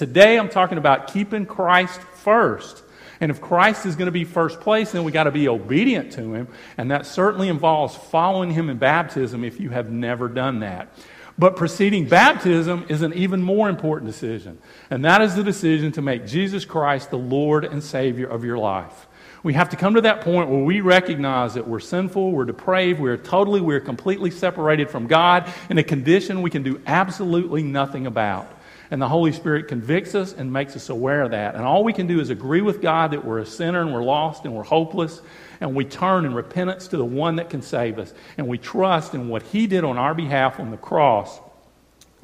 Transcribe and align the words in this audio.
Today 0.00 0.38
I'm 0.38 0.48
talking 0.48 0.78
about 0.78 1.12
keeping 1.12 1.44
Christ 1.44 2.00
first. 2.00 2.82
And 3.20 3.30
if 3.30 3.42
Christ 3.42 3.84
is 3.84 3.96
going 3.96 4.06
to 4.06 4.12
be 4.12 4.24
first 4.24 4.58
place, 4.60 4.92
then 4.92 5.04
we 5.04 5.12
got 5.12 5.24
to 5.24 5.30
be 5.30 5.46
obedient 5.46 6.12
to 6.12 6.32
him. 6.32 6.48
And 6.78 6.90
that 6.90 7.04
certainly 7.04 7.50
involves 7.50 7.94
following 7.94 8.50
him 8.50 8.70
in 8.70 8.78
baptism 8.78 9.44
if 9.44 9.60
you 9.60 9.68
have 9.68 9.90
never 9.90 10.26
done 10.26 10.60
that. 10.60 10.90
But 11.36 11.54
preceding 11.54 12.08
baptism 12.08 12.86
is 12.88 13.02
an 13.02 13.12
even 13.12 13.42
more 13.42 13.68
important 13.68 14.10
decision. 14.10 14.56
And 14.88 15.04
that 15.04 15.20
is 15.20 15.34
the 15.34 15.44
decision 15.44 15.92
to 15.92 16.00
make 16.00 16.26
Jesus 16.26 16.64
Christ 16.64 17.10
the 17.10 17.18
Lord 17.18 17.66
and 17.66 17.84
Savior 17.84 18.26
of 18.26 18.42
your 18.42 18.56
life. 18.56 19.06
We 19.42 19.52
have 19.52 19.68
to 19.68 19.76
come 19.76 19.96
to 19.96 20.00
that 20.00 20.22
point 20.22 20.48
where 20.48 20.64
we 20.64 20.80
recognize 20.80 21.52
that 21.52 21.68
we're 21.68 21.78
sinful, 21.78 22.32
we're 22.32 22.46
depraved, 22.46 23.00
we're 23.00 23.18
totally, 23.18 23.60
we're 23.60 23.80
completely 23.80 24.30
separated 24.30 24.88
from 24.88 25.08
God 25.08 25.52
in 25.68 25.76
a 25.76 25.82
condition 25.82 26.40
we 26.40 26.48
can 26.48 26.62
do 26.62 26.80
absolutely 26.86 27.62
nothing 27.62 28.06
about. 28.06 28.50
And 28.90 29.00
the 29.00 29.08
Holy 29.08 29.30
Spirit 29.32 29.68
convicts 29.68 30.14
us 30.16 30.32
and 30.32 30.52
makes 30.52 30.74
us 30.74 30.88
aware 30.88 31.22
of 31.22 31.30
that. 31.30 31.54
And 31.54 31.64
all 31.64 31.84
we 31.84 31.92
can 31.92 32.08
do 32.08 32.20
is 32.20 32.30
agree 32.30 32.60
with 32.60 32.82
God 32.82 33.12
that 33.12 33.24
we're 33.24 33.38
a 33.38 33.46
sinner 33.46 33.80
and 33.82 33.92
we're 33.92 34.02
lost 34.02 34.44
and 34.44 34.54
we're 34.54 34.64
hopeless. 34.64 35.20
And 35.60 35.76
we 35.76 35.84
turn 35.84 36.24
in 36.24 36.34
repentance 36.34 36.88
to 36.88 36.96
the 36.96 37.04
one 37.04 37.36
that 37.36 37.50
can 37.50 37.62
save 37.62 37.98
us. 37.98 38.12
And 38.36 38.48
we 38.48 38.58
trust 38.58 39.14
in 39.14 39.28
what 39.28 39.42
He 39.42 39.68
did 39.68 39.84
on 39.84 39.96
our 39.96 40.14
behalf 40.14 40.58
on 40.58 40.70
the 40.72 40.76
cross 40.76 41.38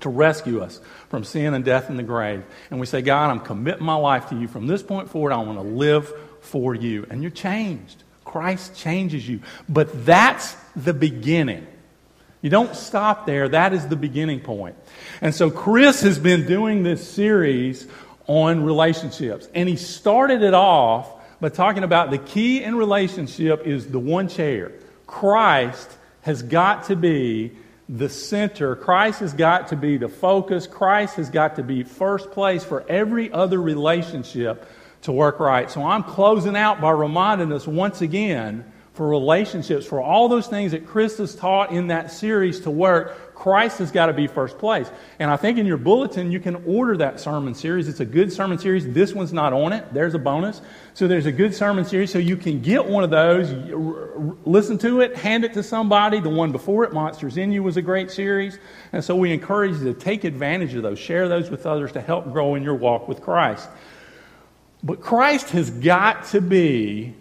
to 0.01 0.09
rescue 0.09 0.61
us 0.61 0.81
from 1.09 1.25
sin 1.25 1.55
and 1.55 1.65
death 1.65 1.89
in 1.89 1.97
the 1.97 2.03
grave. 2.03 2.43
And 2.71 2.81
we 2.81 2.87
say, 2.87 3.01
God, 3.01 3.31
I'm 3.31 3.41
committing 3.41 3.85
my 3.85 3.95
life 3.95 4.29
to 4.31 4.37
you. 4.37 4.49
From 4.49 4.67
this 4.67 4.83
point 4.83 5.09
forward, 5.09 5.33
I 5.33 5.39
want 5.39 5.59
to 5.59 5.63
live 5.63 6.13
for 6.41 6.75
you. 6.75 7.07
And 7.09 7.23
you're 7.23 7.31
changed. 7.31 8.03
Christ 8.25 8.77
changes 8.77 9.29
you. 9.29 9.41
But 9.69 10.05
that's 10.05 10.57
the 10.75 10.93
beginning. 10.93 11.67
You 12.47 12.51
don't 12.51 12.77
stop 12.77 13.27
there. 13.27 13.49
That 13.49 13.73
is 13.73 13.89
the 13.89 13.97
beginning 13.97 14.39
point. 14.39 14.77
And 15.21 15.35
so 15.35 15.51
Chris 15.51 16.03
has 16.03 16.17
been 16.17 16.47
doing 16.47 16.85
this 16.85 17.05
series 17.05 17.89
on 18.29 18.63
relationships. 18.63 19.49
And 19.53 19.69
he 19.69 19.75
started 19.75 20.43
it 20.43 20.55
off 20.55 21.13
by 21.41 21.49
talking 21.49 21.83
about 21.83 22.13
the 22.13 22.19
key 22.19 22.63
in 22.63 22.77
relationship 22.77 23.67
is 23.67 23.89
the 23.89 23.99
one 23.99 24.29
chair. 24.29 24.71
Christ 25.09 25.91
has 26.21 26.45
got 26.45 26.85
to 26.85 26.95
be 26.95 27.51
the 27.89 28.09
center. 28.09 28.77
Christ 28.77 29.19
has 29.19 29.33
got 29.33 29.67
to 29.71 29.77
be 29.77 29.97
the 29.97 30.09
focus. 30.09 30.69
Christ 30.69 31.17
has 31.17 31.31
got 31.31 31.57
to 31.57 31.65
be 31.65 31.83
first 31.83 32.31
place 32.31 32.63
for 32.63 32.89
every 32.89 33.33
other 33.33 33.61
relationship 33.61 34.71
to 35.03 35.11
work 35.11 35.41
right. 35.41 35.69
So 35.69 35.83
I'm 35.83 36.05
closing 36.05 36.57
out 36.57 36.81
by 36.81 36.93
reminding 36.93 37.53
us 37.53 37.67
once 37.67 38.03
again 38.03 38.73
for 38.97 39.07
relationships, 39.07 39.85
for 39.85 40.01
all 40.01 40.27
those 40.27 40.47
things 40.47 40.73
that 40.73 40.87
Chris 40.87 41.19
has 41.19 41.35
taught 41.35 41.71
in 41.71 41.89
that 41.89 42.11
series 42.11 42.61
to 42.61 42.71
work, 42.71 43.35
Christ 43.35 43.79
has 43.81 43.91
got 43.91 44.07
to 44.07 44.15
be 44.15 44.27
first 44.27 44.57
place. 44.57 44.91
And 45.19 45.31
I 45.31 45.37
think 45.37 45.59
in 45.59 45.67
your 45.67 45.77
bulletin, 45.77 46.33
you 46.33 46.41
can 46.41 46.65
order 46.65 46.97
that 46.97 47.21
sermon 47.21 47.55
series. 47.55 47.89
It's 47.89 48.01
a 48.01 48.07
good 48.07 48.33
sermon 48.33 48.57
series. 48.57 48.91
This 48.95 49.13
one's 49.13 49.35
not 49.35 49.53
on 49.53 49.75
it. 49.75 49.93
There's 49.93 50.15
a 50.15 50.19
bonus. 50.19 50.63
So 50.95 51.07
there's 51.07 51.27
a 51.27 51.33
good 51.33 51.55
sermon 51.55 51.85
series. 51.85 52.11
So 52.11 52.19
you 52.19 52.39
can 52.39 52.63
get 52.63 52.87
one 52.87 53.05
of 53.05 53.11
those, 53.11 53.53
listen 54.47 54.79
to 54.79 55.03
it, 55.03 55.15
hand 55.15 55.45
it 55.45 55.53
to 55.53 55.63
somebody. 55.63 56.19
The 56.19 56.31
one 56.31 56.51
before 56.51 56.85
it, 56.85 56.95
Monsters 56.95 57.37
in 57.37 57.53
You, 57.53 57.63
was 57.63 57.77
a 57.77 57.83
great 57.83 58.11
series. 58.11 58.59
And 58.95 59.05
so 59.05 59.15
we 59.15 59.31
encourage 59.31 59.77
you 59.77 59.93
to 59.93 59.95
take 59.95 60.25
advantage 60.25 60.73
of 60.73 60.83
those, 60.83 60.99
share 60.99 61.29
those 61.29 61.51
with 61.51 61.67
others 61.67 61.93
to 61.93 62.01
help 62.01 62.33
grow 62.33 62.55
in 62.55 62.63
your 62.63 62.75
walk 62.75 63.09
with 63.09 63.21
Christ. 63.21 63.69
But 64.83 65.03
Christ 65.03 65.51
has 65.51 65.69
got 65.69 66.25
to 66.29 66.41
be 66.41 67.15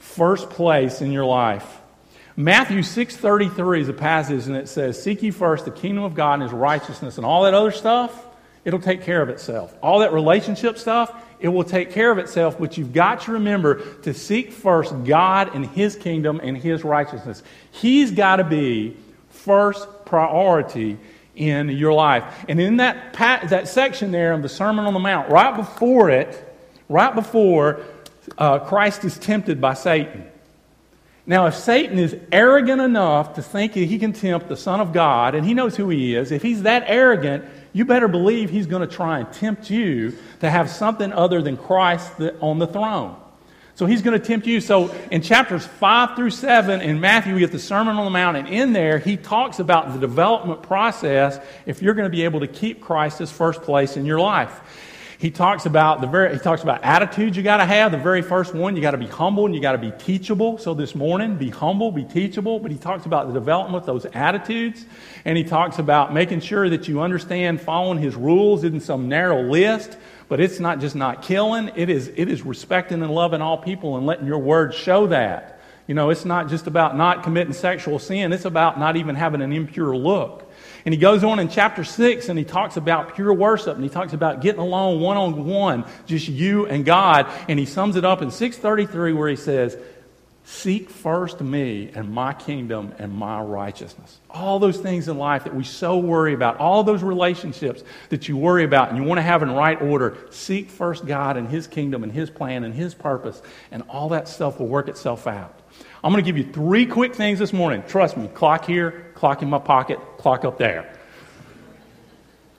first 0.00 0.50
place 0.50 1.00
in 1.00 1.12
your 1.12 1.24
life. 1.24 1.78
Matthew 2.36 2.82
6:33 2.82 3.82
is 3.82 3.88
a 3.88 3.92
passage 3.92 4.46
and 4.46 4.56
it 4.56 4.68
says, 4.68 5.00
"Seek 5.00 5.22
ye 5.22 5.30
first 5.30 5.64
the 5.64 5.70
kingdom 5.70 6.02
of 6.02 6.14
God 6.14 6.34
and 6.34 6.42
his 6.42 6.52
righteousness 6.52 7.16
and 7.16 7.24
all 7.24 7.44
that 7.44 7.54
other 7.54 7.70
stuff, 7.70 8.26
it'll 8.64 8.80
take 8.80 9.02
care 9.02 9.22
of 9.22 9.28
itself. 9.28 9.74
All 9.82 10.00
that 10.00 10.12
relationship 10.12 10.78
stuff, 10.78 11.12
it 11.38 11.48
will 11.48 11.64
take 11.64 11.90
care 11.90 12.10
of 12.10 12.18
itself, 12.18 12.58
but 12.58 12.76
you've 12.76 12.92
got 12.92 13.22
to 13.22 13.32
remember 13.32 13.80
to 14.02 14.12
seek 14.12 14.52
first 14.52 14.94
God 15.04 15.54
and 15.54 15.66
his 15.66 15.96
kingdom 15.96 16.40
and 16.42 16.56
his 16.56 16.84
righteousness. 16.84 17.42
He's 17.70 18.10
got 18.10 18.36
to 18.36 18.44
be 18.44 18.96
first 19.30 19.86
priority 20.04 20.98
in 21.34 21.70
your 21.70 21.92
life. 21.92 22.24
And 22.48 22.60
in 22.60 22.76
that, 22.76 23.14
that 23.14 23.68
section 23.68 24.10
there 24.10 24.32
of 24.32 24.42
the 24.42 24.48
Sermon 24.48 24.84
on 24.84 24.92
the 24.92 25.00
Mount, 25.00 25.30
right 25.30 25.56
before 25.56 26.10
it, 26.10 26.46
right 26.88 27.14
before 27.14 27.80
uh, 28.38 28.58
Christ 28.60 29.04
is 29.04 29.18
tempted 29.18 29.60
by 29.60 29.74
Satan. 29.74 30.26
Now, 31.26 31.46
if 31.46 31.54
Satan 31.54 31.98
is 31.98 32.16
arrogant 32.32 32.80
enough 32.80 33.34
to 33.34 33.42
think 33.42 33.74
that 33.74 33.84
he 33.84 33.98
can 33.98 34.12
tempt 34.12 34.48
the 34.48 34.56
Son 34.56 34.80
of 34.80 34.92
God, 34.92 35.34
and 35.34 35.46
he 35.46 35.54
knows 35.54 35.76
who 35.76 35.88
he 35.88 36.14
is, 36.14 36.32
if 36.32 36.42
he's 36.42 36.62
that 36.62 36.84
arrogant, 36.86 37.44
you 37.72 37.84
better 37.84 38.08
believe 38.08 38.50
he's 38.50 38.66
going 38.66 38.86
to 38.88 38.92
try 38.92 39.20
and 39.20 39.32
tempt 39.32 39.70
you 39.70 40.16
to 40.40 40.50
have 40.50 40.68
something 40.70 41.12
other 41.12 41.40
than 41.40 41.56
Christ 41.56 42.12
on 42.40 42.58
the 42.58 42.66
throne. 42.66 43.16
So 43.76 43.86
he's 43.86 44.02
going 44.02 44.18
to 44.18 44.26
tempt 44.26 44.46
you. 44.46 44.60
So 44.60 44.94
in 45.10 45.22
chapters 45.22 45.64
5 45.64 46.16
through 46.16 46.30
7 46.30 46.80
in 46.80 47.00
Matthew, 47.00 47.34
we 47.34 47.40
get 47.40 47.52
the 47.52 47.58
Sermon 47.58 47.96
on 47.96 48.04
the 48.04 48.10
Mount, 48.10 48.36
and 48.36 48.48
in 48.48 48.72
there, 48.72 48.98
he 48.98 49.16
talks 49.16 49.58
about 49.58 49.92
the 49.92 49.98
development 49.98 50.62
process 50.62 51.38
if 51.64 51.80
you're 51.80 51.94
going 51.94 52.10
to 52.10 52.14
be 52.14 52.24
able 52.24 52.40
to 52.40 52.48
keep 52.48 52.80
Christ 52.80 53.20
as 53.20 53.30
first 53.30 53.62
place 53.62 53.96
in 53.96 54.04
your 54.04 54.20
life. 54.20 54.60
He 55.20 55.30
talks 55.30 55.66
about 55.66 56.00
the 56.00 56.06
very, 56.06 56.32
he 56.32 56.38
talks 56.38 56.62
about 56.62 56.82
attitudes 56.82 57.36
you 57.36 57.42
got 57.42 57.58
to 57.58 57.66
have. 57.66 57.92
The 57.92 57.98
very 57.98 58.22
first 58.22 58.54
one, 58.54 58.74
you 58.74 58.80
got 58.80 58.92
to 58.92 58.96
be 58.96 59.06
humble 59.06 59.44
and 59.44 59.54
you 59.54 59.60
got 59.60 59.72
to 59.72 59.78
be 59.78 59.90
teachable. 59.90 60.56
So 60.56 60.72
this 60.72 60.94
morning, 60.94 61.36
be 61.36 61.50
humble, 61.50 61.92
be 61.92 62.04
teachable. 62.04 62.58
But 62.58 62.70
he 62.70 62.78
talks 62.78 63.04
about 63.04 63.26
the 63.26 63.34
development 63.34 63.82
of 63.82 63.86
those 63.86 64.06
attitudes. 64.14 64.86
And 65.26 65.36
he 65.36 65.44
talks 65.44 65.78
about 65.78 66.14
making 66.14 66.40
sure 66.40 66.70
that 66.70 66.88
you 66.88 67.02
understand 67.02 67.60
following 67.60 67.98
his 67.98 68.16
rules 68.16 68.64
isn't 68.64 68.80
some 68.80 69.10
narrow 69.10 69.42
list, 69.42 69.98
but 70.28 70.40
it's 70.40 70.58
not 70.58 70.80
just 70.80 70.96
not 70.96 71.20
killing. 71.20 71.70
It 71.76 71.90
is, 71.90 72.10
it 72.16 72.30
is 72.30 72.40
respecting 72.40 73.02
and 73.02 73.12
loving 73.12 73.42
all 73.42 73.58
people 73.58 73.98
and 73.98 74.06
letting 74.06 74.26
your 74.26 74.38
words 74.38 74.74
show 74.74 75.06
that. 75.08 75.60
You 75.86 75.94
know, 75.94 76.08
it's 76.08 76.24
not 76.24 76.48
just 76.48 76.66
about 76.66 76.96
not 76.96 77.24
committing 77.24 77.52
sexual 77.52 77.98
sin. 77.98 78.32
It's 78.32 78.46
about 78.46 78.78
not 78.78 78.96
even 78.96 79.16
having 79.16 79.42
an 79.42 79.52
impure 79.52 79.94
look. 79.94 80.49
And 80.84 80.94
he 80.94 80.98
goes 80.98 81.24
on 81.24 81.38
in 81.38 81.48
chapter 81.48 81.84
6 81.84 82.28
and 82.28 82.38
he 82.38 82.44
talks 82.44 82.76
about 82.76 83.14
pure 83.14 83.32
worship 83.32 83.74
and 83.74 83.84
he 83.84 83.90
talks 83.90 84.12
about 84.12 84.40
getting 84.40 84.60
along 84.60 85.00
one 85.00 85.16
on 85.16 85.44
one, 85.44 85.84
just 86.06 86.28
you 86.28 86.66
and 86.66 86.84
God. 86.84 87.30
And 87.48 87.58
he 87.58 87.66
sums 87.66 87.96
it 87.96 88.04
up 88.04 88.22
in 88.22 88.30
633 88.30 89.12
where 89.12 89.28
he 89.28 89.36
says, 89.36 89.76
Seek 90.50 90.90
first 90.90 91.40
me 91.40 91.90
and 91.94 92.10
my 92.10 92.32
kingdom 92.32 92.92
and 92.98 93.14
my 93.14 93.40
righteousness. 93.40 94.18
All 94.28 94.58
those 94.58 94.78
things 94.78 95.06
in 95.06 95.16
life 95.16 95.44
that 95.44 95.54
we 95.54 95.62
so 95.62 95.98
worry 95.98 96.34
about, 96.34 96.56
all 96.56 96.82
those 96.82 97.04
relationships 97.04 97.84
that 98.08 98.26
you 98.28 98.36
worry 98.36 98.64
about 98.64 98.88
and 98.88 98.98
you 98.98 99.04
want 99.04 99.18
to 99.18 99.22
have 99.22 99.42
in 99.44 99.50
right 99.52 99.80
order, 99.80 100.18
seek 100.30 100.68
first 100.68 101.06
God 101.06 101.36
and 101.36 101.48
His 101.48 101.68
kingdom 101.68 102.02
and 102.02 102.12
His 102.12 102.30
plan 102.30 102.64
and 102.64 102.74
His 102.74 102.94
purpose, 102.94 103.40
and 103.70 103.84
all 103.88 104.08
that 104.08 104.26
stuff 104.26 104.58
will 104.58 104.66
work 104.66 104.88
itself 104.88 105.28
out. 105.28 105.56
I'm 106.02 106.12
going 106.12 106.24
to 106.24 106.28
give 106.28 106.38
you 106.38 106.52
three 106.52 106.84
quick 106.84 107.14
things 107.14 107.38
this 107.38 107.52
morning. 107.52 107.84
Trust 107.86 108.16
me, 108.16 108.26
clock 108.26 108.64
here, 108.64 109.09
clock 109.20 109.42
in 109.42 109.50
my 109.50 109.58
pocket, 109.58 109.98
clock 110.16 110.46
up 110.46 110.56
there. 110.56 110.90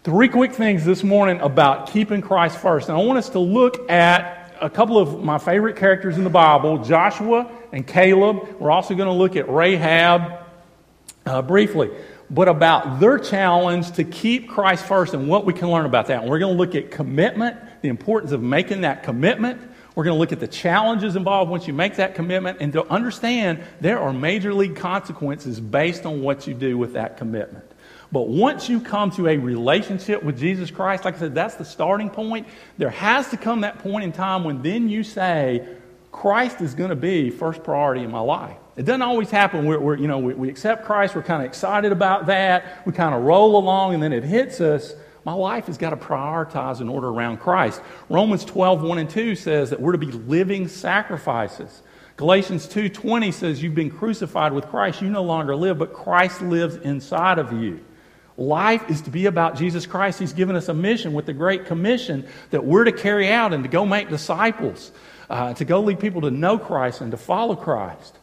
Three 0.03 0.29
quick 0.29 0.53
things 0.53 0.85
this 0.85 1.03
morning 1.03 1.41
about 1.41 1.89
keeping 1.89 2.21
Christ 2.21 2.55
first. 2.59 2.87
And 2.87 2.95
I 2.95 3.01
want 3.01 3.17
us 3.17 3.29
to 3.29 3.39
look 3.39 3.89
at 3.89 4.55
a 4.61 4.69
couple 4.69 4.99
of 4.99 5.23
my 5.23 5.39
favorite 5.39 5.75
characters 5.75 6.19
in 6.19 6.23
the 6.23 6.29
Bible 6.29 6.83
Joshua 6.83 7.51
and 7.71 7.85
Caleb. 7.87 8.59
We're 8.59 8.69
also 8.69 8.93
going 8.93 9.09
to 9.09 9.15
look 9.15 9.35
at 9.35 9.49
Rahab 9.49 10.43
uh, 11.25 11.41
briefly, 11.41 11.89
but 12.29 12.47
about 12.47 12.99
their 12.99 13.17
challenge 13.17 13.93
to 13.93 14.03
keep 14.03 14.47
Christ 14.47 14.85
first 14.85 15.15
and 15.15 15.27
what 15.27 15.45
we 15.45 15.53
can 15.53 15.71
learn 15.71 15.87
about 15.87 16.05
that. 16.07 16.21
And 16.21 16.29
we're 16.29 16.37
going 16.37 16.55
to 16.55 16.59
look 16.59 16.75
at 16.75 16.91
commitment, 16.91 17.57
the 17.81 17.89
importance 17.89 18.33
of 18.33 18.43
making 18.43 18.81
that 18.81 19.01
commitment. 19.01 19.59
We're 19.95 20.05
going 20.05 20.15
to 20.15 20.19
look 20.19 20.31
at 20.31 20.39
the 20.39 20.47
challenges 20.47 21.15
involved 21.15 21.51
once 21.51 21.67
you 21.67 21.73
make 21.73 21.97
that 21.97 22.15
commitment 22.15 22.59
and 22.61 22.71
to 22.73 22.85
understand 22.87 23.61
there 23.81 23.99
are 23.99 24.13
major 24.13 24.53
league 24.53 24.77
consequences 24.77 25.59
based 25.59 26.05
on 26.05 26.21
what 26.21 26.47
you 26.47 26.53
do 26.53 26.77
with 26.77 26.93
that 26.93 27.17
commitment. 27.17 27.65
But 28.11 28.27
once 28.27 28.69
you 28.69 28.79
come 28.79 29.11
to 29.11 29.27
a 29.27 29.37
relationship 29.37 30.23
with 30.23 30.37
Jesus 30.37 30.71
Christ, 30.71 31.05
like 31.05 31.15
I 31.15 31.19
said, 31.19 31.35
that's 31.35 31.55
the 31.55 31.65
starting 31.65 32.09
point. 32.09 32.47
There 32.77 32.89
has 32.89 33.29
to 33.29 33.37
come 33.37 33.61
that 33.61 33.79
point 33.79 34.03
in 34.03 34.11
time 34.11 34.43
when 34.43 34.61
then 34.61 34.89
you 34.89 35.03
say, 35.03 35.67
Christ 36.11 36.61
is 36.61 36.73
going 36.73 36.89
to 36.89 36.95
be 36.95 37.29
first 37.29 37.63
priority 37.63 38.03
in 38.03 38.11
my 38.11 38.19
life. 38.19 38.57
It 38.75 38.83
doesn't 38.83 39.01
always 39.01 39.29
happen. 39.29 39.65
We're 39.65 39.95
you 39.95 40.07
know, 40.07 40.19
we, 40.19 40.33
we 40.33 40.49
accept 40.49 40.85
Christ, 40.85 41.15
we're 41.15 41.23
kind 41.23 41.41
of 41.41 41.47
excited 41.47 41.91
about 41.91 42.25
that, 42.27 42.85
we 42.85 42.91
kind 42.91 43.15
of 43.15 43.23
roll 43.23 43.57
along, 43.57 43.93
and 43.93 44.03
then 44.03 44.11
it 44.13 44.23
hits 44.23 44.59
us 44.59 44.93
my 45.23 45.33
life 45.33 45.67
has 45.67 45.77
got 45.77 45.91
to 45.91 45.97
prioritize 45.97 46.81
in 46.81 46.89
order 46.89 47.07
around 47.07 47.37
Christ. 47.37 47.81
Romans 48.09 48.43
12, 48.43 48.81
1 48.81 48.97
and 48.97 49.09
2 49.09 49.35
says 49.35 49.69
that 49.69 49.79
we're 49.79 49.91
to 49.91 49.97
be 49.97 50.11
living 50.11 50.67
sacrifices. 50.67 51.81
Galatians 52.17 52.67
2:20 52.67 53.31
says 53.31 53.63
you've 53.63 53.73
been 53.73 53.89
crucified 53.89 54.53
with 54.53 54.67
Christ, 54.67 55.01
you 55.01 55.09
no 55.09 55.23
longer 55.23 55.55
live, 55.55 55.79
but 55.79 55.93
Christ 55.93 56.41
lives 56.41 56.75
inside 56.75 57.39
of 57.39 57.51
you. 57.53 57.79
Life 58.37 58.89
is 58.89 59.01
to 59.01 59.09
be 59.09 59.25
about 59.25 59.55
Jesus 59.55 59.85
Christ. 59.85 60.19
He's 60.19 60.33
given 60.33 60.55
us 60.55 60.69
a 60.69 60.73
mission 60.73 61.13
with 61.13 61.25
the 61.25 61.33
Great 61.33 61.65
Commission 61.65 62.27
that 62.51 62.63
we're 62.63 62.83
to 62.83 62.91
carry 62.91 63.31
out 63.31 63.53
and 63.53 63.63
to 63.63 63.69
go 63.69 63.85
make 63.85 64.09
disciples, 64.09 64.91
uh, 65.29 65.53
to 65.55 65.65
go 65.65 65.81
lead 65.81 65.99
people 65.99 66.21
to 66.21 66.31
know 66.31 66.57
Christ 66.57 67.01
and 67.01 67.11
to 67.11 67.17
follow 67.17 67.55
Christ. 67.55 68.17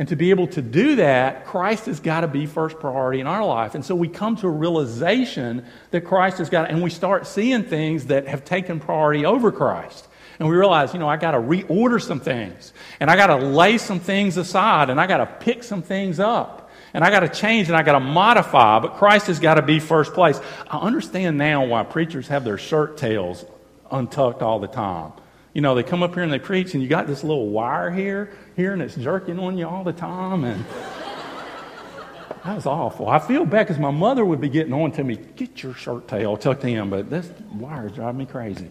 And 0.00 0.08
to 0.08 0.16
be 0.16 0.30
able 0.30 0.46
to 0.46 0.62
do 0.62 0.96
that, 0.96 1.44
Christ 1.44 1.84
has 1.84 2.00
got 2.00 2.22
to 2.22 2.26
be 2.26 2.46
first 2.46 2.80
priority 2.80 3.20
in 3.20 3.26
our 3.26 3.44
life. 3.44 3.74
And 3.74 3.84
so 3.84 3.94
we 3.94 4.08
come 4.08 4.34
to 4.36 4.46
a 4.46 4.50
realization 4.50 5.62
that 5.90 6.06
Christ 6.06 6.38
has 6.38 6.48
got, 6.48 6.70
and 6.70 6.82
we 6.82 6.88
start 6.88 7.26
seeing 7.26 7.64
things 7.64 8.06
that 8.06 8.26
have 8.26 8.42
taken 8.42 8.80
priority 8.80 9.26
over 9.26 9.52
Christ. 9.52 10.08
And 10.38 10.48
we 10.48 10.56
realize, 10.56 10.94
you 10.94 11.00
know, 11.00 11.08
I 11.08 11.18
got 11.18 11.32
to 11.32 11.38
reorder 11.38 12.00
some 12.00 12.18
things, 12.18 12.72
and 12.98 13.10
I 13.10 13.16
got 13.16 13.26
to 13.26 13.36
lay 13.36 13.76
some 13.76 14.00
things 14.00 14.38
aside, 14.38 14.88
and 14.88 14.98
I 14.98 15.06
got 15.06 15.18
to 15.18 15.26
pick 15.26 15.62
some 15.62 15.82
things 15.82 16.18
up, 16.18 16.70
and 16.94 17.04
I 17.04 17.10
got 17.10 17.20
to 17.20 17.28
change, 17.28 17.68
and 17.68 17.76
I 17.76 17.82
got 17.82 17.92
to 17.92 18.00
modify. 18.00 18.78
But 18.78 18.94
Christ 18.94 19.26
has 19.26 19.38
got 19.38 19.56
to 19.56 19.62
be 19.62 19.80
first 19.80 20.14
place. 20.14 20.40
I 20.66 20.78
understand 20.78 21.36
now 21.36 21.66
why 21.66 21.82
preachers 21.82 22.28
have 22.28 22.42
their 22.42 22.56
shirt 22.56 22.96
tails 22.96 23.44
untucked 23.90 24.40
all 24.40 24.60
the 24.60 24.66
time. 24.66 25.12
You 25.52 25.60
know, 25.60 25.74
they 25.74 25.82
come 25.82 26.02
up 26.02 26.14
here 26.14 26.22
and 26.22 26.32
they 26.32 26.38
preach, 26.38 26.74
and 26.74 26.82
you 26.82 26.88
got 26.88 27.06
this 27.06 27.24
little 27.24 27.48
wire 27.48 27.90
here, 27.90 28.32
here, 28.54 28.72
and 28.72 28.80
it's 28.80 28.94
jerking 28.94 29.38
on 29.38 29.58
you 29.58 29.66
all 29.66 29.82
the 29.82 29.92
time. 29.92 30.44
And 30.44 30.64
that 32.44 32.54
was 32.54 32.66
awful. 32.66 33.08
I 33.08 33.18
feel 33.18 33.44
bad 33.44 33.66
because 33.66 33.80
my 33.80 33.90
mother 33.90 34.24
would 34.24 34.40
be 34.40 34.48
getting 34.48 34.72
on 34.72 34.92
to 34.92 35.02
me, 35.02 35.16
get 35.16 35.62
your 35.62 35.74
shirt 35.74 36.06
tail 36.06 36.36
tucked 36.36 36.64
in, 36.64 36.88
but 36.88 37.10
this 37.10 37.30
wire 37.52 37.86
is 37.86 37.92
driving 37.92 38.18
me 38.18 38.26
crazy. 38.26 38.70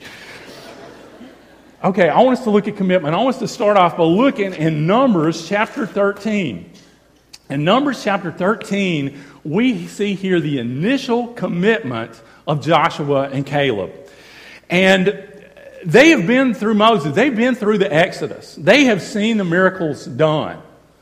Okay, 1.83 2.09
I 2.09 2.21
want 2.21 2.37
us 2.37 2.43
to 2.43 2.49
look 2.49 2.67
at 2.67 2.75
commitment. 2.75 3.15
I 3.15 3.17
want 3.17 3.35
us 3.35 3.39
to 3.39 3.47
start 3.47 3.77
off 3.77 3.95
by 3.97 4.03
looking 4.03 4.53
in 4.53 4.85
Numbers 4.85 5.47
chapter 5.47 5.85
13. 5.85 6.71
In 7.49 7.63
Numbers 7.63 8.03
chapter 8.03 8.31
13, 8.31 9.19
we 9.43 9.87
see 9.87 10.13
here 10.13 10.39
the 10.39 10.59
initial 10.59 11.27
commitment 11.27 12.21
of 12.45 12.61
Joshua 12.61 13.29
and 13.29 13.45
Caleb. 13.45 13.93
And 14.69 15.28
they 15.85 16.09
have 16.09 16.27
been 16.27 16.53
through 16.53 16.75
Moses, 16.75 17.15
they've 17.15 17.35
been 17.35 17.55
through 17.55 17.77
the 17.77 17.93
Exodus, 17.93 18.55
they 18.55 18.85
have 18.85 19.01
seen 19.01 19.37
the 19.37 19.43
miracles 19.43 20.05
done. 20.05 20.61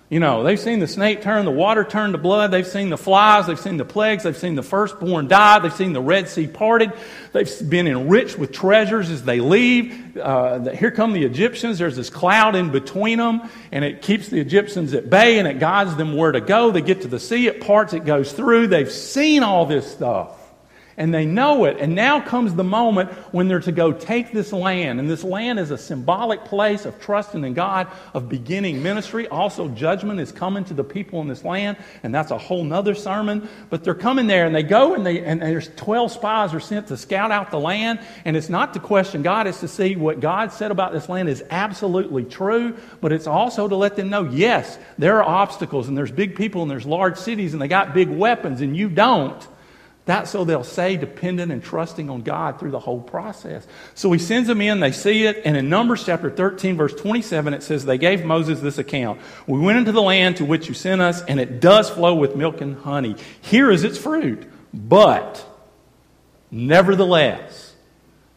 You 0.10 0.22
know, 0.22 0.44
they've 0.44 0.58
seen 0.58 0.80
the 0.80 0.88
snake 0.88 1.22
turn, 1.22 1.44
the 1.44 1.52
water 1.52 1.84
turn 1.84 2.14
to 2.14 2.18
blood. 2.18 2.50
They've 2.50 2.66
seen 2.66 2.90
the 2.90 2.98
flies. 2.98 3.46
They've 3.46 3.60
seen 3.60 3.76
the 3.76 3.84
plagues. 3.84 4.24
They've 4.24 4.38
seen 4.38 4.56
the 4.56 4.64
firstborn 4.64 5.28
die. 5.28 5.60
They've 5.60 5.74
seen 5.74 5.92
the 5.92 6.02
Red 6.02 6.30
Sea 6.30 6.48
parted. 6.48 6.94
They've 7.34 7.70
been 7.70 7.88
enriched 7.88 8.40
with 8.40 8.54
treasures 8.54 9.10
as 9.10 9.24
they 9.24 9.42
leave. 9.42 10.16
Uh, 10.16 10.70
here 10.70 10.92
come 10.92 11.12
the 11.12 11.26
Egyptians. 11.26 11.78
There's 11.78 11.98
this 11.98 12.10
cloud 12.10 12.56
in 12.56 12.72
between 12.72 13.18
them, 13.18 13.50
and 13.74 13.84
it 13.84 14.02
keeps 14.02 14.30
the 14.30 14.40
Egyptians 14.40 14.94
at 14.94 15.10
bay, 15.10 15.40
and 15.40 15.48
it 15.48 15.60
guides 15.60 15.98
them 15.98 16.16
where 16.16 16.32
to 16.32 16.40
go. 16.40 16.72
They 16.72 16.82
get 16.82 17.02
to 17.02 17.10
the 17.10 17.20
sea. 17.20 17.48
It 17.48 17.60
parts. 17.60 17.92
It 17.92 18.06
goes 18.06 18.32
through. 18.32 18.68
They've 18.68 18.90
seen 18.90 19.44
all 19.44 19.66
this 19.66 19.92
stuff 19.92 20.37
and 20.98 21.14
they 21.14 21.26
know 21.26 21.66
it. 21.66 21.78
And 21.80 21.94
now 21.94 22.20
comes 22.20 22.56
the 22.56 22.64
moment 22.64 23.12
when 23.32 23.48
they're 23.48 23.60
to 23.60 23.72
go 23.72 23.92
take 23.92 24.32
this 24.32 24.52
land. 24.52 25.00
And 25.00 25.08
this 25.08 25.24
land 25.24 25.60
is 25.60 25.70
a 25.70 25.78
symbolic 25.78 26.44
place 26.44 26.86
of 26.86 27.00
trusting 27.00 27.44
in 27.44 27.54
God, 27.54 27.88
of 28.16 28.28
beginning 28.28 28.82
ministry. 28.82 29.28
Also, 29.28 29.68
judgment 29.70 30.20
is 30.20 30.32
coming 30.32 30.66
to 30.66 30.74
the 30.74 30.84
people 30.84 31.22
in 31.22 31.28
this 31.28 31.44
land, 31.44 31.78
and 32.02 32.14
that's 32.14 32.32
a 32.32 32.38
whole 32.38 32.64
nother 32.64 32.96
sermon. 32.96 33.48
But 33.70 33.84
they're 33.84 33.94
coming 33.94 34.26
there, 34.26 34.48
and 34.48 34.56
they 34.56 34.64
go, 34.64 34.96
and, 34.96 35.06
they, 35.06 35.24
and 35.24 35.40
there's 35.40 35.70
12 35.76 36.12
spies 36.12 36.54
are 36.56 36.60
sent 36.60 36.88
to 36.88 36.98
scout 36.98 37.30
out 37.30 37.52
the 37.52 37.60
land. 37.60 38.00
And 38.26 38.36
it's 38.36 38.50
not 38.50 38.74
to 38.74 38.80
question 38.80 39.22
God, 39.22 39.46
it's 39.46 39.60
to 39.60 39.68
see 39.68 39.96
what 39.96 40.20
God 40.20 40.52
said 40.52 40.72
about 40.72 40.94
this 40.94 41.08
land 41.08 41.30
is 41.30 41.44
absolutely 41.52 42.24
true. 42.24 42.76
But 43.02 43.12
it's 43.12 43.28
also 43.28 43.68
to 43.68 43.76
let 43.76 43.96
them 43.96 44.10
know, 44.10 44.24
yes, 44.24 44.80
there 44.98 45.22
are 45.22 45.30
obstacles, 45.30 45.88
and 45.88 45.96
there's 45.96 46.12
big 46.12 46.36
people, 46.36 46.64
and 46.64 46.72
there's 46.72 46.88
large 46.88 47.18
cities, 47.18 47.54
and 47.54 47.62
they 47.62 47.68
got 47.68 47.94
big 47.94 48.10
weapons, 48.10 48.62
and 48.62 48.76
you 48.76 48.90
don't. 48.90 49.48
That's 50.08 50.32
so 50.32 50.46
they'll 50.46 50.64
stay 50.64 50.96
dependent 50.96 51.52
and 51.52 51.62
trusting 51.62 52.10
on 52.10 52.22
God 52.22 52.62
through 52.62 52.72
the 52.72 52.80
whole 52.80 53.02
process. 53.02 53.68
So 53.94 54.10
he 54.14 54.20
sends 54.20 54.48
them 54.48 54.62
in, 54.62 54.80
they 54.80 54.94
see 54.94 55.26
it, 55.26 55.42
and 55.44 55.58
in 55.58 55.68
Numbers 55.68 56.06
chapter 56.06 56.32
13, 56.32 56.78
verse 56.78 56.94
27, 56.94 57.54
it 57.54 57.62
says, 57.62 57.84
They 57.84 57.98
gave 57.98 58.24
Moses 58.24 58.62
this 58.62 58.78
account. 58.78 59.20
We 59.48 59.60
went 59.60 59.80
into 59.80 59.92
the 59.92 60.02
land 60.02 60.38
to 60.38 60.46
which 60.46 60.70
you 60.70 60.74
sent 60.74 61.02
us, 61.02 61.22
and 61.24 61.42
it 61.42 61.60
does 61.60 61.90
flow 61.90 62.16
with 62.16 62.38
milk 62.38 62.62
and 62.62 62.78
honey. 62.78 63.18
Here 63.42 63.70
is 63.70 63.84
its 63.84 63.98
fruit. 63.98 64.50
But, 64.74 65.46
nevertheless, 66.50 67.76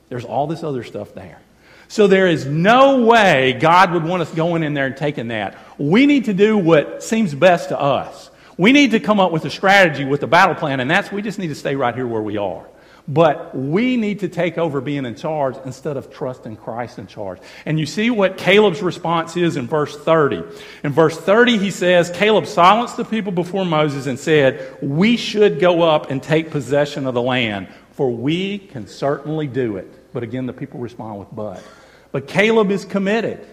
there's 0.09 0.25
all 0.25 0.49
this 0.49 0.65
other 0.65 0.83
stuff 0.83 1.15
there. 1.15 1.41
So 1.87 2.09
there 2.09 2.27
is 2.27 2.47
no 2.47 3.05
way 3.05 3.53
God 3.53 3.93
would 3.93 4.03
want 4.03 4.23
us 4.23 4.33
going 4.33 4.65
in 4.65 4.75
there 4.75 4.87
and 4.87 4.97
taking 4.97 5.29
that. 5.29 5.57
We 5.79 6.07
need 6.07 6.25
to 6.25 6.35
do 6.35 6.59
what 6.59 7.05
seems 7.05 7.33
best 7.33 7.69
to 7.69 7.81
us. 7.81 8.30
We 8.61 8.73
need 8.73 8.91
to 8.91 9.01
come 9.01 9.21
up 9.21 9.33
with 9.33 9.47
a 9.47 9.51
strategy, 9.51 10.05
with 10.05 10.23
a 10.23 10.27
battle 10.27 10.55
plan, 10.55 10.81
and 10.81 10.91
that's 10.91 11.11
we 11.11 11.23
just 11.23 11.39
need 11.39 11.49
to 11.49 11.55
stay 11.55 11.77
right 11.77 11.95
here 11.95 12.07
where 12.07 12.21
we 12.21 12.37
are. 12.37 12.69
But 13.09 13.57
we 13.57 13.97
need 13.97 14.19
to 14.19 14.29
take 14.29 14.59
over 14.59 14.83
being 14.83 15.07
in 15.07 15.15
charge 15.15 15.57
instead 15.65 15.97
of 15.97 16.13
trusting 16.13 16.57
Christ 16.57 16.99
in 16.99 17.07
charge. 17.07 17.39
And 17.65 17.81
you 17.81 17.87
see 17.87 18.11
what 18.11 18.37
Caleb's 18.37 18.83
response 18.83 19.35
is 19.35 19.57
in 19.57 19.67
verse 19.67 19.97
30. 19.97 20.43
In 20.85 20.93
verse 20.93 21.17
30, 21.17 21.57
he 21.57 21.71
says, 21.71 22.11
Caleb 22.11 22.45
silenced 22.45 22.99
the 22.99 23.05
people 23.07 23.33
before 23.33 23.65
Moses 23.65 24.05
and 24.05 24.19
said, 24.19 24.77
We 24.83 25.17
should 25.17 25.59
go 25.59 25.81
up 25.81 26.11
and 26.11 26.23
take 26.23 26.51
possession 26.51 27.07
of 27.07 27.15
the 27.15 27.23
land, 27.23 27.67
for 27.93 28.11
we 28.11 28.59
can 28.59 28.87
certainly 28.87 29.47
do 29.47 29.79
it. 29.79 30.13
But 30.13 30.23
again, 30.23 30.45
the 30.45 30.53
people 30.53 30.81
respond 30.81 31.19
with 31.19 31.29
but. 31.33 31.65
But 32.13 32.29
Caleb 32.29 32.71
is 32.71 32.85
committed. 32.85 33.47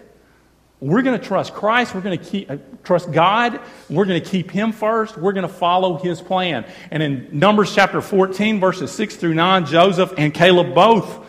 We're 0.80 1.02
going 1.02 1.18
to 1.18 1.24
trust 1.24 1.54
Christ. 1.54 1.94
We're 1.94 2.02
going 2.02 2.18
to 2.18 2.24
keep, 2.24 2.50
uh, 2.50 2.56
trust 2.84 3.10
God. 3.10 3.60
We're 3.90 4.04
going 4.04 4.22
to 4.22 4.28
keep 4.28 4.50
Him 4.50 4.72
first. 4.72 5.18
We're 5.18 5.32
going 5.32 5.46
to 5.46 5.52
follow 5.52 5.96
His 5.96 6.20
plan. 6.20 6.64
And 6.90 7.02
in 7.02 7.28
Numbers 7.32 7.74
chapter 7.74 8.00
14, 8.00 8.60
verses 8.60 8.92
6 8.92 9.16
through 9.16 9.34
9, 9.34 9.66
Joshua 9.66 10.12
and 10.16 10.32
Caleb 10.32 10.74
both 10.74 11.26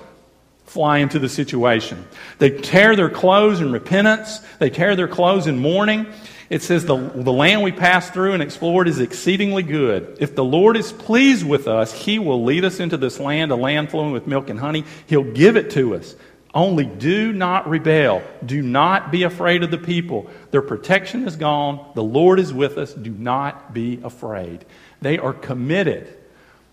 fly 0.65 0.99
into 0.99 1.17
the 1.17 1.29
situation. 1.29 2.05
They 2.37 2.51
tear 2.51 2.95
their 2.95 3.09
clothes 3.09 3.59
in 3.59 3.71
repentance, 3.71 4.39
they 4.59 4.69
tear 4.69 4.95
their 4.95 5.07
clothes 5.07 5.47
in 5.47 5.57
mourning. 5.57 6.05
It 6.51 6.63
says, 6.63 6.83
the, 6.85 6.97
the 6.97 7.31
land 7.31 7.61
we 7.61 7.71
passed 7.71 8.11
through 8.11 8.33
and 8.33 8.41
explored 8.41 8.87
is 8.87 8.99
exceedingly 8.99 9.61
good. 9.61 10.17
If 10.19 10.33
the 10.33 10.43
Lord 10.43 10.77
is 10.77 10.91
pleased 10.91 11.47
with 11.47 11.67
us, 11.67 11.93
He 11.93 12.17
will 12.17 12.43
lead 12.43 12.65
us 12.65 12.79
into 12.79 12.97
this 12.97 13.19
land, 13.19 13.51
a 13.51 13.55
land 13.55 13.91
flowing 13.91 14.11
with 14.11 14.25
milk 14.25 14.49
and 14.49 14.59
honey. 14.59 14.83
He'll 15.05 15.31
give 15.31 15.57
it 15.57 15.69
to 15.71 15.95
us. 15.95 16.15
Only 16.53 16.85
do 16.85 17.31
not 17.31 17.69
rebel. 17.69 18.23
Do 18.43 18.61
not 18.61 19.11
be 19.11 19.23
afraid 19.23 19.63
of 19.63 19.69
the 19.69 19.77
people. 19.77 20.29
Their 20.49 20.63
protection 20.63 21.27
is 21.27 21.35
gone. 21.35 21.91
The 21.93 22.03
Lord 22.03 22.39
is 22.39 22.51
with 22.51 22.77
us. 22.77 22.93
Do 22.93 23.11
not 23.11 23.73
be 23.73 23.99
afraid. 24.03 24.65
They 25.01 25.19
are 25.19 25.33
committed. 25.33 26.15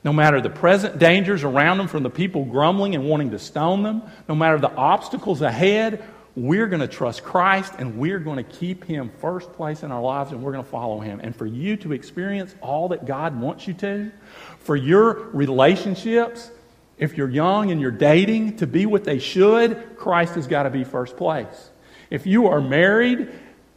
No 0.02 0.12
matter 0.12 0.40
the 0.40 0.50
present 0.50 0.98
dangers 0.98 1.44
around 1.44 1.78
them 1.78 1.88
from 1.88 2.04
the 2.04 2.10
people 2.10 2.44
grumbling 2.44 2.94
and 2.94 3.04
wanting 3.04 3.32
to 3.32 3.38
stone 3.38 3.82
them, 3.82 4.02
no 4.28 4.34
matter 4.34 4.58
the 4.58 4.72
obstacles 4.72 5.42
ahead, 5.42 6.02
we're 6.36 6.68
going 6.68 6.80
to 6.80 6.88
trust 6.88 7.24
Christ 7.24 7.72
and 7.78 7.98
we're 7.98 8.18
going 8.18 8.36
to 8.36 8.50
keep 8.50 8.84
Him 8.84 9.10
first 9.20 9.52
place 9.54 9.82
in 9.82 9.90
our 9.90 10.02
lives 10.02 10.32
and 10.32 10.42
we're 10.42 10.52
going 10.52 10.64
to 10.64 10.70
follow 10.70 11.00
Him. 11.00 11.20
And 11.22 11.34
for 11.34 11.46
you 11.46 11.76
to 11.78 11.92
experience 11.92 12.54
all 12.60 12.88
that 12.88 13.04
God 13.04 13.38
wants 13.38 13.66
you 13.66 13.74
to, 13.74 14.12
for 14.60 14.76
your 14.76 15.14
relationships, 15.30 16.50
if 16.98 17.16
you're 17.16 17.28
young 17.28 17.70
and 17.70 17.80
you're 17.80 17.90
dating 17.90 18.56
to 18.58 18.66
be 18.66 18.86
what 18.86 19.04
they 19.04 19.18
should, 19.18 19.96
Christ 19.96 20.34
has 20.34 20.46
got 20.46 20.64
to 20.64 20.70
be 20.70 20.84
first 20.84 21.16
place. 21.16 21.70
If 22.10 22.26
you 22.26 22.48
are 22.48 22.60
married, 22.60 23.28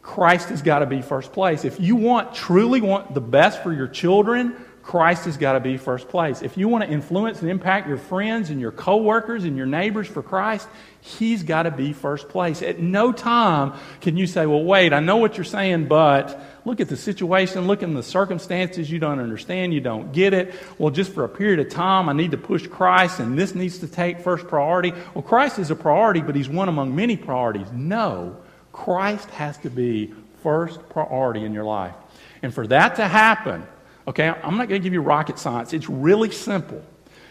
Christ 0.02 0.50
has 0.50 0.62
got 0.62 0.80
to 0.80 0.86
be 0.86 1.02
first 1.02 1.34
place. 1.34 1.66
If 1.66 1.80
you 1.80 1.96
want 1.96 2.34
truly 2.34 2.82
want 2.82 3.14
the 3.14 3.22
best 3.22 3.62
for 3.62 3.74
your 3.74 3.88
children, 3.88 4.56
Christ 4.82 5.26
has 5.26 5.38
got 5.38 5.54
to 5.54 5.60
be 5.60 5.78
first 5.78 6.08
place. 6.08 6.42
If 6.42 6.58
you 6.58 6.68
want 6.68 6.84
to 6.84 6.90
influence 6.90 7.42
and 7.42 7.52
impact 7.52 7.88
your 7.88 7.98
friends 7.98 8.50
and 8.50 8.60
your 8.60 8.72
coworkers 8.72 9.44
and 9.44 9.56
your 9.56 9.68
neighbors 9.68 10.08
for 10.08 10.24
Christ, 10.24 10.68
He's 11.02 11.44
got 11.44 11.64
to 11.64 11.72
be 11.72 11.94
first 11.94 12.30
place. 12.30 12.62
At 12.62 12.80
no 12.80 13.12
time 13.12 13.74
can 14.02 14.18
you 14.18 14.26
say, 14.26 14.46
Well, 14.46 14.64
wait, 14.64 14.94
I 14.94 15.00
know 15.00 15.18
what 15.18 15.38
you're 15.38 15.44
saying, 15.44 15.88
but 15.88 16.42
look 16.66 16.80
at 16.80 16.90
the 16.90 16.98
situation, 16.98 17.68
look 17.68 17.84
at 17.84 17.94
the 17.94 18.04
circumstances. 18.04 18.90
You 18.92 19.00
don't 19.00 19.20
understand, 19.20 19.74
you 19.74 19.82
don't 19.82 20.12
get 20.12 20.34
it. 20.34 20.54
Well, 20.78 20.92
just 20.92 21.14
for 21.14 21.24
a 21.24 21.30
period 21.30 21.60
of 21.60 21.70
time, 21.70 22.10
I 22.10 22.14
need 22.14 22.32
to 22.32 22.38
push 22.38 22.68
Christ, 22.68 23.20
and 23.20 23.38
this 23.38 23.56
needs 23.56 23.80
to 23.80 23.88
take 23.88 24.20
first 24.20 24.48
priority. 24.48 24.94
Well, 25.14 25.24
Christ 25.24 25.60
is 25.60 25.72
a 25.72 25.76
priority, 25.76 26.22
but 26.22 26.36
He's 26.36 26.50
one 26.50 26.70
among 26.70 26.96
many 26.96 27.18
priorities. 27.18 27.72
No, 27.72 28.38
Christ 28.72 29.30
has 29.32 29.58
to 29.60 29.70
be 29.70 30.14
first 30.44 30.88
priority 30.90 31.44
in 31.44 31.54
your 31.54 31.66
life. 31.66 31.96
And 32.42 32.54
for 32.54 32.66
that 32.68 32.96
to 32.96 33.08
happen, 33.08 33.66
Okay, 34.10 34.28
I'm 34.28 34.58
not 34.58 34.68
going 34.68 34.82
to 34.82 34.84
give 34.84 34.94
you 34.94 35.02
rocket 35.02 35.38
science. 35.38 35.72
It's 35.72 35.88
really 35.88 36.32
simple. 36.32 36.84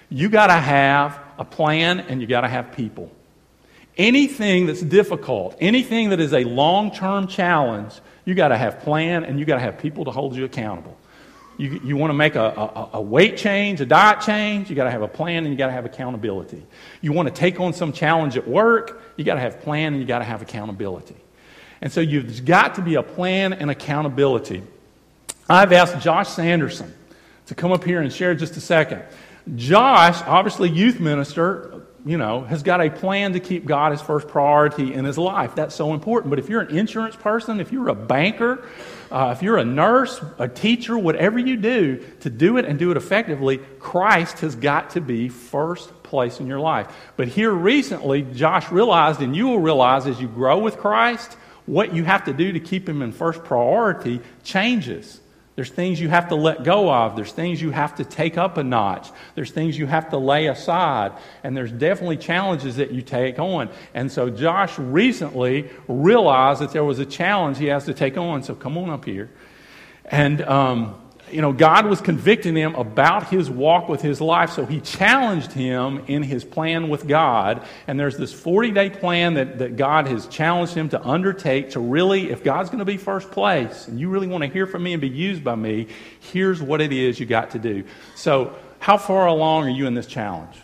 You 0.08 0.28
got 0.28 0.46
to 0.46 0.52
have 0.52 1.18
a 1.36 1.44
plan 1.44 1.98
and 1.98 2.20
you 2.20 2.28
got 2.28 2.42
to 2.42 2.48
have 2.48 2.70
people. 2.70 3.10
Anything 3.96 4.66
that's 4.66 4.80
difficult, 4.80 5.56
anything 5.60 6.10
that 6.10 6.20
is 6.20 6.32
a 6.32 6.44
long 6.44 6.94
term 6.94 7.26
challenge, 7.26 7.94
you 8.28 8.34
got 8.34 8.48
to 8.48 8.58
have 8.58 8.80
plan 8.80 9.24
and 9.24 9.40
you 9.40 9.46
got 9.46 9.54
to 9.54 9.62
have 9.62 9.78
people 9.78 10.04
to 10.04 10.10
hold 10.10 10.36
you 10.36 10.44
accountable. 10.44 10.94
You, 11.56 11.80
you 11.82 11.96
want 11.96 12.10
to 12.10 12.14
make 12.14 12.34
a, 12.34 12.44
a, 12.44 12.90
a 12.98 13.00
weight 13.00 13.38
change, 13.38 13.80
a 13.80 13.86
diet 13.86 14.20
change, 14.20 14.68
you 14.68 14.76
got 14.76 14.84
to 14.84 14.90
have 14.90 15.00
a 15.00 15.08
plan 15.08 15.44
and 15.44 15.48
you 15.48 15.56
got 15.56 15.68
to 15.68 15.72
have 15.72 15.86
accountability. 15.86 16.62
You 17.00 17.14
want 17.14 17.28
to 17.28 17.34
take 17.34 17.58
on 17.58 17.72
some 17.72 17.90
challenge 17.90 18.36
at 18.36 18.46
work, 18.46 19.00
you 19.16 19.24
got 19.24 19.36
to 19.36 19.40
have 19.40 19.62
plan 19.62 19.94
and 19.94 20.02
you 20.02 20.06
got 20.06 20.18
to 20.18 20.26
have 20.26 20.42
accountability. 20.42 21.16
And 21.80 21.90
so 21.90 22.02
you've 22.02 22.44
got 22.44 22.74
to 22.74 22.82
be 22.82 22.96
a 22.96 23.02
plan 23.02 23.54
and 23.54 23.70
accountability. 23.70 24.62
I've 25.48 25.72
asked 25.72 25.98
Josh 26.00 26.28
Sanderson 26.28 26.94
to 27.46 27.54
come 27.54 27.72
up 27.72 27.82
here 27.82 28.02
and 28.02 28.12
share 28.12 28.34
just 28.34 28.58
a 28.58 28.60
second. 28.60 29.04
Josh, 29.56 30.20
obviously 30.26 30.68
youth 30.68 31.00
minister, 31.00 31.80
you 32.04 32.16
know, 32.16 32.42
has 32.42 32.62
got 32.62 32.80
a 32.80 32.90
plan 32.90 33.32
to 33.32 33.40
keep 33.40 33.66
God 33.66 33.92
as 33.92 34.00
first 34.00 34.28
priority 34.28 34.94
in 34.94 35.04
his 35.04 35.18
life. 35.18 35.54
That's 35.54 35.74
so 35.74 35.92
important. 35.92 36.30
But 36.30 36.38
if 36.38 36.48
you're 36.48 36.60
an 36.60 36.76
insurance 36.76 37.16
person, 37.16 37.60
if 37.60 37.72
you're 37.72 37.88
a 37.88 37.94
banker, 37.94 38.66
uh, 39.10 39.34
if 39.36 39.42
you're 39.42 39.56
a 39.56 39.64
nurse, 39.64 40.20
a 40.38 40.48
teacher, 40.48 40.96
whatever 40.96 41.38
you 41.38 41.56
do, 41.56 42.04
to 42.20 42.30
do 42.30 42.56
it 42.56 42.64
and 42.64 42.78
do 42.78 42.90
it 42.90 42.96
effectively, 42.96 43.58
Christ 43.78 44.40
has 44.40 44.54
got 44.54 44.90
to 44.90 45.00
be 45.00 45.28
first 45.28 46.02
place 46.02 46.40
in 46.40 46.46
your 46.46 46.60
life. 46.60 46.88
But 47.16 47.28
here 47.28 47.50
recently, 47.52 48.22
Josh 48.22 48.70
realized, 48.70 49.20
and 49.20 49.34
you 49.34 49.48
will 49.48 49.60
realize 49.60 50.06
as 50.06 50.20
you 50.20 50.28
grow 50.28 50.58
with 50.58 50.78
Christ, 50.78 51.36
what 51.66 51.94
you 51.94 52.04
have 52.04 52.24
to 52.24 52.32
do 52.32 52.52
to 52.52 52.60
keep 52.60 52.88
him 52.88 53.02
in 53.02 53.12
first 53.12 53.44
priority 53.44 54.20
changes. 54.42 55.20
There's 55.58 55.70
things 55.70 56.00
you 56.00 56.08
have 56.08 56.28
to 56.28 56.36
let 56.36 56.62
go 56.62 56.88
of. 56.88 57.16
There's 57.16 57.32
things 57.32 57.60
you 57.60 57.72
have 57.72 57.96
to 57.96 58.04
take 58.04 58.38
up 58.38 58.58
a 58.58 58.62
notch. 58.62 59.10
There's 59.34 59.50
things 59.50 59.76
you 59.76 59.86
have 59.86 60.10
to 60.10 60.16
lay 60.16 60.46
aside. 60.46 61.10
And 61.42 61.56
there's 61.56 61.72
definitely 61.72 62.18
challenges 62.18 62.76
that 62.76 62.92
you 62.92 63.02
take 63.02 63.40
on. 63.40 63.68
And 63.92 64.12
so 64.12 64.30
Josh 64.30 64.78
recently 64.78 65.68
realized 65.88 66.60
that 66.60 66.70
there 66.70 66.84
was 66.84 67.00
a 67.00 67.04
challenge 67.04 67.58
he 67.58 67.66
has 67.66 67.86
to 67.86 67.92
take 67.92 68.16
on. 68.16 68.44
So 68.44 68.54
come 68.54 68.78
on 68.78 68.88
up 68.88 69.04
here. 69.04 69.30
And 70.04 70.42
um, 70.42 70.94
you 71.32 71.40
know, 71.40 71.52
God 71.52 71.86
was 71.86 72.00
convicting 72.00 72.54
him 72.54 72.74
about 72.74 73.28
his 73.28 73.50
walk 73.50 73.88
with 73.88 74.02
his 74.02 74.20
life, 74.20 74.50
so 74.50 74.66
he 74.66 74.80
challenged 74.80 75.52
him 75.52 76.04
in 76.06 76.22
his 76.22 76.44
plan 76.44 76.88
with 76.88 77.06
God. 77.06 77.66
And 77.86 77.98
there's 77.98 78.16
this 78.16 78.32
40 78.32 78.70
day 78.72 78.90
plan 78.90 79.34
that, 79.34 79.58
that 79.58 79.76
God 79.76 80.06
has 80.08 80.26
challenged 80.26 80.74
him 80.74 80.88
to 80.90 81.06
undertake 81.06 81.70
to 81.70 81.80
really, 81.80 82.30
if 82.30 82.44
God's 82.44 82.70
going 82.70 82.80
to 82.80 82.84
be 82.84 82.96
first 82.96 83.30
place 83.30 83.88
and 83.88 83.98
you 83.98 84.08
really 84.08 84.26
want 84.26 84.44
to 84.44 84.50
hear 84.50 84.66
from 84.66 84.82
me 84.82 84.92
and 84.92 85.00
be 85.00 85.08
used 85.08 85.44
by 85.44 85.54
me, 85.54 85.88
here's 86.20 86.62
what 86.62 86.80
it 86.80 86.92
is 86.92 87.18
you 87.18 87.26
got 87.26 87.50
to 87.50 87.58
do. 87.58 87.84
So, 88.14 88.54
how 88.80 88.96
far 88.96 89.26
along 89.26 89.64
are 89.64 89.70
you 89.70 89.86
in 89.86 89.94
this 89.94 90.06
challenge? 90.06 90.56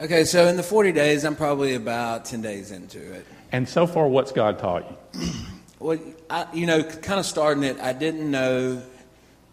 Okay, 0.00 0.24
so 0.24 0.46
in 0.46 0.56
the 0.56 0.62
40 0.62 0.92
days, 0.92 1.24
I'm 1.24 1.36
probably 1.36 1.74
about 1.74 2.26
10 2.26 2.42
days 2.42 2.70
into 2.70 2.98
it. 3.14 3.26
And 3.52 3.68
so 3.68 3.86
far, 3.86 4.08
what's 4.08 4.32
God 4.32 4.58
taught 4.58 4.98
you? 5.14 5.30
well, 5.78 5.98
I, 6.28 6.46
you 6.52 6.66
know, 6.66 6.82
kind 6.82 7.18
of 7.18 7.24
starting 7.24 7.62
it, 7.62 7.78
I 7.80 7.92
didn't 7.92 8.30
know 8.30 8.82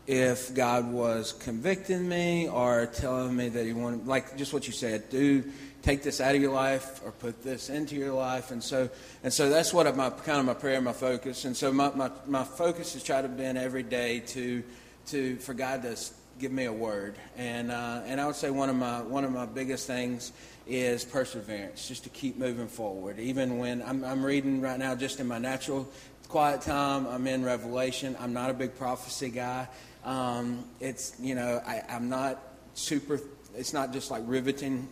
if 0.06 0.54
God 0.54 0.92
was 0.92 1.34
convicting 1.34 2.08
me 2.08 2.50
or 2.50 2.86
telling 2.88 3.36
me 3.36 3.50
that 3.50 3.66
He 3.66 3.74
wanted, 3.74 4.06
like 4.06 4.38
just 4.38 4.54
what 4.54 4.68
you 4.68 4.74
said, 4.74 5.10
do 5.10 5.44
take 5.82 6.04
this 6.04 6.22
out 6.22 6.36
of 6.36 6.42
your 6.42 6.54
life 6.54 7.02
or 7.04 7.12
put 7.12 7.44
this 7.44 7.70
into 7.70 7.96
your 7.96 8.14
life, 8.14 8.52
and 8.52 8.64
so 8.64 8.90
and 9.24 9.32
so 9.32 9.50
that's 9.50 9.74
what 9.74 9.96
my 9.96 10.10
kind 10.10 10.40
of 10.40 10.46
my 10.46 10.54
prayer, 10.54 10.82
my 10.82 10.94
focus, 10.94 11.46
and 11.46 11.56
so 11.56 11.72
my 11.72 11.90
my, 11.92 12.12
my 12.28 12.44
focus 12.44 12.96
is 12.96 13.04
try 13.04 13.22
to 13.22 13.28
been 13.28 13.58
every 13.58 13.84
day 13.84 14.20
to 14.20 14.64
to 15.08 15.38
for 15.38 15.54
God 15.54 15.84
to 15.84 15.98
give 16.40 16.52
me 16.52 16.66
a 16.66 16.74
word, 16.74 17.16
and 17.38 17.72
uh, 17.72 18.02
and 18.06 18.20
I 18.20 18.26
would 18.26 18.36
say 18.36 18.50
one 18.50 18.70
of 18.70 18.76
my 18.76 19.02
one 19.02 19.24
of 19.24 19.32
my 19.32 19.46
biggest 19.46 19.88
things 19.88 20.34
is 20.66 21.04
perseverance, 21.04 21.88
just 21.88 22.04
to 22.06 22.10
keep 22.10 22.38
moving 22.38 22.68
forward, 22.68 23.20
even 23.20 23.58
when 23.58 23.82
I'm, 23.82 24.04
I'm 24.06 24.26
reading 24.26 24.62
right 24.62 24.80
now, 24.80 24.96
just 24.96 25.20
in 25.20 25.28
my 25.28 25.38
natural 25.38 25.86
quiet 26.30 26.62
time, 26.62 27.06
I'm 27.06 27.28
in 27.28 27.44
Revelation. 27.44 28.16
I'm 28.20 28.34
not 28.34 28.50
a 28.50 28.54
big 28.54 28.76
prophecy 28.76 29.30
guy. 29.30 29.68
Um, 30.04 30.66
it's, 30.80 31.16
you 31.20 31.36
know, 31.36 31.62
I, 31.66 31.82
I'm 31.90 32.10
not 32.10 32.42
super, 32.74 33.20
it's 33.56 33.74
not 33.74 33.94
just 33.94 34.12
like 34.12 34.24
riveting 34.26 34.88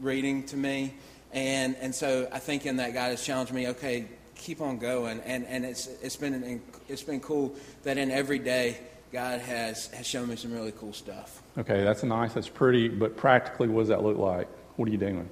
reading 0.00 0.44
to 0.44 0.56
me. 0.56 0.94
And, 1.32 1.76
and 1.76 1.94
so 1.94 2.28
I 2.32 2.38
think 2.38 2.66
in 2.66 2.76
that 2.76 2.92
God 2.94 3.10
has 3.10 3.24
challenged 3.24 3.52
me, 3.52 3.68
okay, 3.68 4.06
keep 4.34 4.60
on 4.60 4.78
going. 4.78 5.20
And, 5.20 5.46
and 5.46 5.64
it's, 5.64 5.86
it's, 6.02 6.16
been, 6.16 6.60
it's 6.88 7.02
been 7.02 7.20
cool 7.20 7.54
that 7.84 7.98
in 7.98 8.10
every 8.10 8.38
day, 8.38 8.78
God 9.12 9.40
has, 9.40 9.88
has 9.88 10.06
shown 10.06 10.28
me 10.28 10.36
some 10.36 10.52
really 10.52 10.72
cool 10.72 10.92
stuff. 10.92 11.42
Okay, 11.58 11.82
that's 11.82 12.04
nice. 12.04 12.32
That's 12.32 12.48
pretty. 12.48 12.88
But 12.88 13.16
practically, 13.16 13.68
what 13.68 13.82
does 13.82 13.88
that 13.88 14.02
look 14.02 14.16
like? 14.16 14.46
What 14.76 14.88
are 14.88 14.92
you 14.92 14.98
doing? 14.98 15.28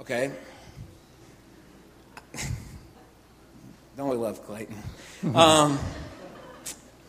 Okay. 0.00 0.32
Don't 3.96 4.08
we 4.08 4.16
love 4.16 4.44
Clayton? 4.44 4.76
um, 5.34 5.78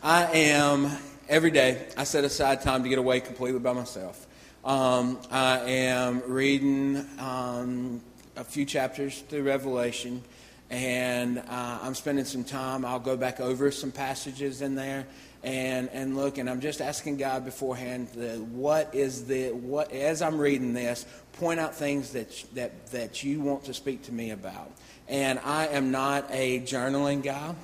I 0.06 0.30
am, 0.34 0.88
every 1.28 1.50
day, 1.50 1.84
I 1.96 2.04
set 2.04 2.22
aside 2.22 2.62
time 2.62 2.84
to 2.84 2.88
get 2.88 3.00
away 3.00 3.18
completely 3.18 3.58
by 3.58 3.72
myself. 3.72 4.24
Um, 4.64 5.18
I 5.32 5.58
am 5.58 6.22
reading 6.28 7.04
um, 7.18 8.00
a 8.36 8.44
few 8.44 8.64
chapters 8.64 9.22
through 9.22 9.42
Revelation, 9.42 10.22
and 10.70 11.40
uh, 11.40 11.78
I'm 11.82 11.96
spending 11.96 12.24
some 12.24 12.44
time. 12.44 12.84
I'll 12.84 13.00
go 13.00 13.16
back 13.16 13.40
over 13.40 13.72
some 13.72 13.90
passages 13.90 14.62
in 14.62 14.76
there 14.76 15.08
and, 15.42 15.88
and 15.88 16.16
look, 16.16 16.38
and 16.38 16.48
I'm 16.48 16.60
just 16.60 16.80
asking 16.80 17.16
God 17.16 17.44
beforehand, 17.44 18.06
what 18.52 18.94
is 18.94 19.24
the, 19.24 19.50
what, 19.50 19.90
as 19.90 20.22
I'm 20.22 20.38
reading 20.38 20.72
this, 20.72 21.04
point 21.32 21.58
out 21.58 21.74
things 21.74 22.12
that, 22.12 22.44
that, 22.54 22.86
that 22.92 23.24
you 23.24 23.40
want 23.40 23.64
to 23.64 23.74
speak 23.74 24.04
to 24.04 24.12
me 24.12 24.30
about. 24.30 24.70
And 25.08 25.40
I 25.40 25.66
am 25.66 25.90
not 25.90 26.28
a 26.30 26.60
journaling 26.60 27.24
guy. 27.24 27.56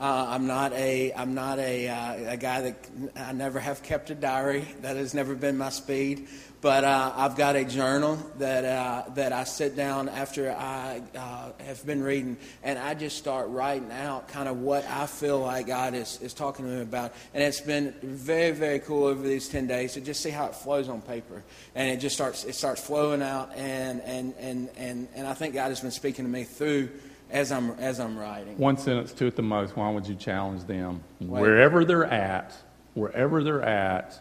Uh, 0.00 0.28
I'm 0.30 0.46
not 0.46 0.72
a 0.72 1.12
I'm 1.12 1.34
not 1.34 1.58
a, 1.58 1.88
uh, 1.88 2.32
a 2.32 2.36
guy 2.38 2.62
that 2.62 2.88
I 3.16 3.32
never 3.32 3.60
have 3.60 3.82
kept 3.82 4.08
a 4.08 4.14
diary. 4.14 4.66
That 4.80 4.96
has 4.96 5.12
never 5.12 5.34
been 5.34 5.58
my 5.58 5.68
speed. 5.68 6.26
But 6.62 6.84
uh, 6.84 7.12
I've 7.14 7.36
got 7.36 7.54
a 7.54 7.66
journal 7.66 8.16
that 8.38 8.64
uh, 8.64 9.10
that 9.14 9.34
I 9.34 9.44
sit 9.44 9.76
down 9.76 10.08
after 10.08 10.52
I 10.52 11.02
uh, 11.14 11.52
have 11.64 11.84
been 11.84 12.02
reading, 12.02 12.38
and 12.62 12.78
I 12.78 12.94
just 12.94 13.18
start 13.18 13.50
writing 13.50 13.92
out 13.92 14.28
kind 14.28 14.48
of 14.48 14.60
what 14.60 14.86
I 14.86 15.04
feel 15.04 15.40
like 15.40 15.66
God 15.66 15.92
is, 15.92 16.18
is 16.22 16.32
talking 16.32 16.64
to 16.64 16.70
me 16.70 16.80
about. 16.80 17.12
And 17.34 17.42
it's 17.42 17.60
been 17.60 17.94
very 18.02 18.52
very 18.52 18.78
cool 18.78 19.04
over 19.04 19.22
these 19.22 19.50
ten 19.50 19.66
days 19.66 19.92
to 19.94 20.00
just 20.00 20.22
see 20.22 20.30
how 20.30 20.46
it 20.46 20.54
flows 20.54 20.88
on 20.88 21.02
paper, 21.02 21.42
and 21.74 21.90
it 21.90 21.98
just 21.98 22.14
starts 22.14 22.44
it 22.44 22.54
starts 22.54 22.80
flowing 22.80 23.20
out, 23.20 23.54
and 23.54 24.00
and 24.00 24.32
and 24.38 24.70
and 24.78 25.08
and 25.14 25.26
I 25.26 25.34
think 25.34 25.52
God 25.52 25.68
has 25.68 25.80
been 25.80 25.90
speaking 25.90 26.24
to 26.24 26.30
me 26.30 26.44
through 26.44 26.88
as 27.30 27.52
I'm 27.52 27.70
as 27.72 28.00
I'm 28.00 28.18
writing. 28.18 28.58
One 28.58 28.76
sentence 28.76 29.12
to 29.14 29.26
it 29.26 29.36
the 29.36 29.42
most. 29.42 29.76
Why 29.76 29.90
would 29.90 30.06
you 30.06 30.14
challenge 30.14 30.64
them 30.64 31.02
Wait. 31.20 31.40
wherever 31.40 31.84
they're 31.84 32.04
at, 32.04 32.54
wherever 32.94 33.42
they're 33.42 33.62
at, 33.62 34.20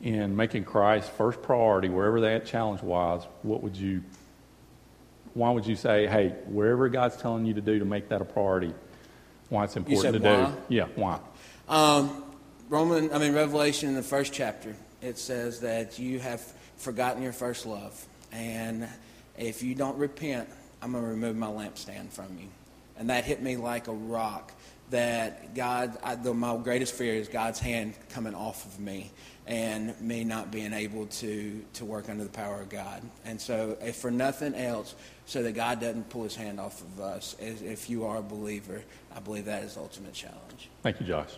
in 0.00 0.36
making 0.36 0.64
Christ 0.64 1.10
first 1.10 1.42
priority, 1.42 1.88
wherever 1.88 2.20
that 2.22 2.46
challenge 2.46 2.82
was? 2.82 3.26
What 3.42 3.62
would 3.62 3.76
you? 3.76 4.02
Why 5.34 5.50
would 5.50 5.66
you 5.66 5.76
say, 5.76 6.06
hey, 6.06 6.34
wherever 6.46 6.88
God's 6.88 7.16
telling 7.16 7.44
you 7.44 7.54
to 7.54 7.60
do 7.60 7.78
to 7.78 7.84
make 7.84 8.08
that 8.08 8.22
a 8.22 8.24
priority? 8.24 8.72
Why 9.50 9.64
it's 9.64 9.76
important 9.76 10.14
to 10.14 10.20
why? 10.20 10.46
do? 10.46 10.56
Yeah, 10.68 10.86
why? 10.94 11.18
Um, 11.68 12.24
Roman, 12.68 13.12
I 13.12 13.18
mean 13.18 13.34
Revelation 13.34 13.90
in 13.90 13.94
the 13.94 14.02
first 14.02 14.32
chapter, 14.32 14.74
it 15.02 15.18
says 15.18 15.60
that 15.60 15.98
you 15.98 16.20
have 16.20 16.40
forgotten 16.78 17.22
your 17.22 17.32
first 17.32 17.66
love, 17.66 18.06
and 18.32 18.88
if 19.36 19.62
you 19.62 19.74
don't 19.74 19.98
repent 19.98 20.48
I'm 20.86 20.92
going 20.92 21.02
to 21.02 21.10
remove 21.10 21.34
my 21.34 21.48
lampstand 21.48 22.10
from 22.10 22.38
you. 22.38 22.46
And 22.96 23.10
that 23.10 23.24
hit 23.24 23.42
me 23.42 23.56
like 23.56 23.88
a 23.88 23.92
rock 23.92 24.52
that 24.90 25.52
God, 25.52 25.98
I, 26.00 26.14
the, 26.14 26.32
my 26.32 26.56
greatest 26.58 26.94
fear 26.94 27.14
is 27.14 27.26
God's 27.26 27.58
hand 27.58 27.94
coming 28.10 28.36
off 28.36 28.64
of 28.64 28.78
me 28.78 29.10
and 29.48 30.00
me 30.00 30.22
not 30.22 30.52
being 30.52 30.72
able 30.72 31.06
to, 31.06 31.64
to 31.72 31.84
work 31.84 32.08
under 32.08 32.22
the 32.22 32.30
power 32.30 32.60
of 32.60 32.68
God. 32.68 33.02
And 33.24 33.40
so, 33.40 33.76
if 33.80 33.96
for 33.96 34.12
nothing 34.12 34.54
else, 34.54 34.94
so 35.24 35.42
that 35.42 35.56
God 35.56 35.80
doesn't 35.80 36.08
pull 36.08 36.22
his 36.22 36.36
hand 36.36 36.60
off 36.60 36.80
of 36.80 37.00
us, 37.00 37.34
if 37.40 37.90
you 37.90 38.04
are 38.04 38.18
a 38.18 38.22
believer, 38.22 38.80
I 39.12 39.18
believe 39.18 39.46
that 39.46 39.64
is 39.64 39.74
the 39.74 39.80
ultimate 39.80 40.12
challenge. 40.12 40.68
Thank 40.84 41.00
you, 41.00 41.06
Josh. 41.06 41.36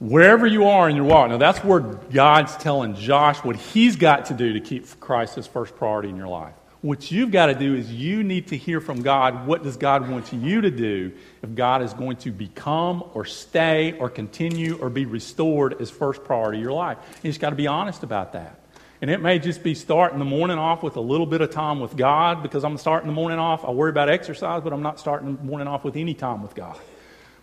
Wherever 0.00 0.46
you 0.46 0.66
are 0.66 0.90
in 0.90 0.96
your 0.96 1.06
walk, 1.06 1.30
now 1.30 1.38
that's 1.38 1.60
where 1.60 1.80
God's 1.80 2.54
telling 2.58 2.94
Josh 2.94 3.38
what 3.38 3.56
he's 3.56 3.96
got 3.96 4.26
to 4.26 4.34
do 4.34 4.52
to 4.52 4.60
keep 4.60 5.00
Christ 5.00 5.38
as 5.38 5.46
first 5.46 5.74
priority 5.76 6.10
in 6.10 6.16
your 6.18 6.28
life. 6.28 6.52
What 6.86 7.10
you've 7.10 7.32
got 7.32 7.46
to 7.46 7.54
do 7.56 7.74
is 7.74 7.92
you 7.92 8.22
need 8.22 8.46
to 8.46 8.56
hear 8.56 8.80
from 8.80 9.02
God 9.02 9.44
what 9.44 9.64
does 9.64 9.76
God 9.76 10.08
want 10.08 10.32
you 10.32 10.60
to 10.60 10.70
do 10.70 11.10
if 11.42 11.52
God 11.52 11.82
is 11.82 11.92
going 11.92 12.18
to 12.18 12.30
become 12.30 13.02
or 13.12 13.24
stay 13.24 13.98
or 13.98 14.08
continue 14.08 14.78
or 14.78 14.88
be 14.88 15.04
restored 15.04 15.80
as 15.82 15.90
first 15.90 16.22
priority 16.22 16.58
of 16.58 16.62
your 16.62 16.72
life. 16.72 16.98
You 17.24 17.30
just 17.30 17.40
got 17.40 17.50
to 17.50 17.56
be 17.56 17.66
honest 17.66 18.04
about 18.04 18.34
that. 18.34 18.60
And 19.02 19.10
it 19.10 19.20
may 19.20 19.40
just 19.40 19.64
be 19.64 19.74
starting 19.74 20.20
the 20.20 20.24
morning 20.24 20.58
off 20.58 20.84
with 20.84 20.94
a 20.94 21.00
little 21.00 21.26
bit 21.26 21.40
of 21.40 21.50
time 21.50 21.80
with 21.80 21.96
God 21.96 22.40
because 22.40 22.62
I'm 22.62 22.78
starting 22.78 23.08
the 23.08 23.14
morning 23.14 23.40
off. 23.40 23.64
I 23.64 23.72
worry 23.72 23.90
about 23.90 24.08
exercise, 24.08 24.62
but 24.62 24.72
I'm 24.72 24.82
not 24.82 25.00
starting 25.00 25.34
the 25.38 25.42
morning 25.42 25.66
off 25.66 25.82
with 25.82 25.96
any 25.96 26.14
time 26.14 26.40
with 26.40 26.54
God. 26.54 26.78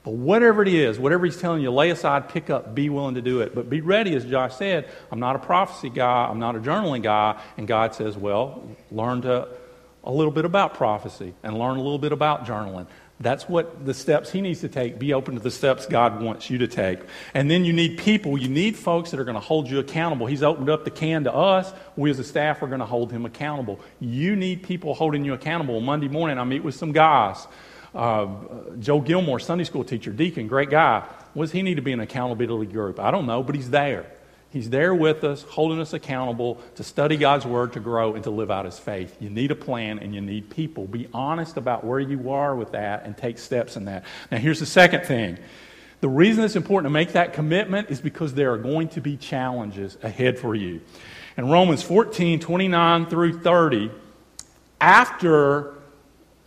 But 0.03 0.15
whatever 0.15 0.61
it 0.61 0.67
is, 0.67 0.99
whatever 0.99 1.25
he's 1.25 1.37
telling 1.37 1.61
you, 1.61 1.71
lay 1.71 1.89
aside, 1.89 2.27
pick 2.27 2.49
up, 2.49 2.75
be 2.75 2.89
willing 2.89 3.15
to 3.15 3.21
do 3.21 3.39
it. 3.39 3.55
But 3.55 3.69
be 3.69 3.79
ready, 3.79 4.15
as 4.15 4.25
Josh 4.25 4.55
said. 4.55 4.89
I'm 5.11 5.19
not 5.19 5.37
a 5.37 5.39
prophecy 5.39 5.89
guy, 5.89 6.27
I'm 6.29 6.39
not 6.39 6.55
a 6.55 6.59
journaling 6.59 7.03
guy. 7.03 7.41
And 7.57 7.67
God 7.67 7.95
says, 7.95 8.17
well, 8.17 8.67
learn 8.91 9.21
to 9.21 9.47
a 10.03 10.11
little 10.11 10.33
bit 10.33 10.43
about 10.43 10.73
prophecy 10.73 11.33
and 11.41 11.57
learn 11.57 11.77
a 11.77 11.81
little 11.81 11.99
bit 11.99 12.11
about 12.11 12.45
journaling. 12.45 12.87
That's 13.19 13.47
what 13.47 13.85
the 13.85 13.93
steps 13.93 14.29
he 14.31 14.41
needs 14.41 14.59
to 14.61 14.67
take. 14.67 14.99
Be 14.99 15.13
open 15.13 15.35
to 15.35 15.39
the 15.39 15.51
steps 15.51 15.85
God 15.85 16.21
wants 16.21 16.49
you 16.49 16.57
to 16.57 16.67
take. 16.67 16.99
And 17.33 17.49
then 17.49 17.63
you 17.63 17.71
need 17.71 17.97
people, 17.97 18.37
you 18.37 18.49
need 18.49 18.75
folks 18.75 19.11
that 19.11 19.19
are 19.19 19.23
going 19.23 19.35
to 19.35 19.39
hold 19.39 19.69
you 19.69 19.79
accountable. 19.79 20.25
He's 20.25 20.43
opened 20.43 20.69
up 20.69 20.83
the 20.83 20.91
can 20.91 21.23
to 21.23 21.33
us. 21.33 21.71
We 21.95 22.09
as 22.09 22.19
a 22.19 22.23
staff 22.25 22.61
are 22.61 22.67
going 22.67 22.79
to 22.79 22.85
hold 22.85 23.13
him 23.13 23.25
accountable. 23.25 23.79
You 24.01 24.35
need 24.35 24.63
people 24.63 24.93
holding 24.93 25.23
you 25.23 25.33
accountable. 25.33 25.79
Monday 25.79 26.09
morning, 26.09 26.37
I 26.37 26.43
meet 26.43 26.65
with 26.65 26.75
some 26.75 26.91
guys 26.91 27.47
uh, 27.93 28.27
Joe 28.79 29.01
Gilmore, 29.01 29.39
Sunday 29.39 29.63
school 29.63 29.83
teacher, 29.83 30.11
deacon, 30.11 30.47
great 30.47 30.69
guy. 30.69 31.07
Does 31.35 31.51
he 31.51 31.61
need 31.61 31.75
to 31.75 31.81
be 31.81 31.91
an 31.91 31.99
accountability 31.99 32.71
group? 32.71 32.99
I 32.99 33.11
don't 33.11 33.25
know, 33.25 33.43
but 33.43 33.55
he's 33.55 33.69
there. 33.69 34.05
He's 34.53 34.69
there 34.69 34.93
with 34.93 35.23
us, 35.23 35.41
holding 35.41 35.79
us 35.79 35.93
accountable 35.93 36.61
to 36.75 36.83
study 36.83 37.17
God's 37.17 37.43
Word, 37.43 37.73
to 37.73 37.79
grow, 37.79 38.13
and 38.13 38.23
to 38.25 38.29
live 38.29 38.51
out 38.51 38.65
His 38.65 38.77
faith. 38.77 39.17
You 39.19 39.31
need 39.31 39.49
a 39.49 39.55
plan 39.55 39.97
and 39.97 40.13
you 40.13 40.21
need 40.21 40.51
people. 40.51 40.85
Be 40.85 41.07
honest 41.11 41.57
about 41.57 41.83
where 41.83 41.99
you 41.99 42.29
are 42.29 42.55
with 42.55 42.73
that 42.73 43.03
and 43.03 43.17
take 43.17 43.39
steps 43.39 43.77
in 43.77 43.85
that. 43.85 44.05
Now, 44.29 44.37
here's 44.37 44.59
the 44.59 44.67
second 44.67 45.05
thing. 45.05 45.39
The 46.01 46.09
reason 46.09 46.43
it's 46.43 46.55
important 46.55 46.85
to 46.85 46.93
make 46.93 47.13
that 47.13 47.33
commitment 47.33 47.89
is 47.89 47.99
because 47.99 48.35
there 48.35 48.53
are 48.53 48.59
going 48.59 48.89
to 48.89 49.01
be 49.01 49.17
challenges 49.17 49.97
ahead 50.03 50.37
for 50.37 50.53
you. 50.53 50.81
In 51.35 51.49
Romans 51.49 51.81
14, 51.81 52.39
29 52.39 53.05
through 53.07 53.39
30, 53.39 53.89
after 54.79 55.73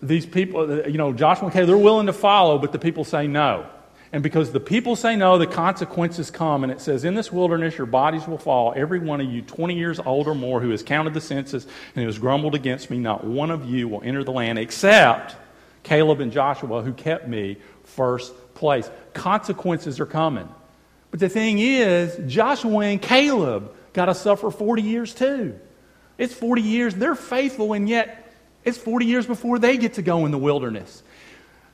these 0.02 0.26
people, 0.26 0.88
you 0.88 0.98
know, 0.98 1.12
Joshua 1.12 1.44
and 1.44 1.52
Caleb, 1.52 1.68
they're 1.68 1.78
willing 1.78 2.06
to 2.06 2.12
follow, 2.12 2.58
but 2.58 2.72
the 2.72 2.78
people 2.78 3.04
say 3.04 3.26
no. 3.26 3.66
And 4.12 4.22
because 4.22 4.52
the 4.52 4.60
people 4.60 4.94
say 4.94 5.16
no, 5.16 5.36
the 5.36 5.46
consequences 5.46 6.30
come. 6.30 6.62
And 6.62 6.72
it 6.72 6.80
says, 6.80 7.04
In 7.04 7.14
this 7.14 7.32
wilderness, 7.32 7.76
your 7.76 7.86
bodies 7.86 8.26
will 8.26 8.38
fall, 8.38 8.72
every 8.76 8.98
one 8.98 9.20
of 9.20 9.30
you 9.30 9.42
20 9.42 9.74
years 9.74 9.98
old 9.98 10.28
or 10.28 10.34
more 10.34 10.60
who 10.60 10.70
has 10.70 10.82
counted 10.82 11.12
the 11.12 11.20
census 11.20 11.64
and 11.64 12.02
who 12.02 12.06
has 12.06 12.18
grumbled 12.18 12.54
against 12.54 12.90
me. 12.90 12.98
Not 12.98 13.24
one 13.24 13.50
of 13.50 13.68
you 13.68 13.88
will 13.88 14.02
enter 14.02 14.22
the 14.22 14.32
land 14.32 14.58
except 14.58 15.36
Caleb 15.82 16.20
and 16.20 16.32
Joshua, 16.32 16.82
who 16.82 16.92
kept 16.92 17.26
me 17.26 17.56
first 17.84 18.32
place. 18.54 18.90
Consequences 19.12 19.98
are 19.98 20.06
coming. 20.06 20.48
But 21.10 21.20
the 21.20 21.28
thing 21.28 21.58
is, 21.58 22.18
Joshua 22.30 22.86
and 22.86 23.02
Caleb 23.02 23.72
got 23.92 24.06
to 24.06 24.14
suffer 24.14 24.50
40 24.50 24.82
years 24.82 25.14
too. 25.14 25.58
It's 26.18 26.34
40 26.34 26.62
years. 26.62 26.94
They're 26.94 27.14
faithful, 27.14 27.72
and 27.72 27.88
yet 27.88 28.25
it's 28.66 28.76
40 28.76 29.06
years 29.06 29.26
before 29.26 29.58
they 29.58 29.78
get 29.78 29.94
to 29.94 30.02
go 30.02 30.26
in 30.26 30.32
the 30.32 30.38
wilderness. 30.38 31.02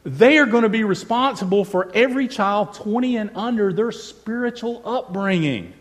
They 0.04 0.38
are 0.38 0.46
going 0.46 0.64
to 0.64 0.68
be 0.68 0.84
responsible 0.84 1.64
for 1.64 1.90
every 1.94 2.28
child 2.28 2.74
20 2.74 3.16
and 3.16 3.30
under 3.34 3.72
their 3.72 3.92
spiritual 3.92 4.82
upbringing. 4.84 5.74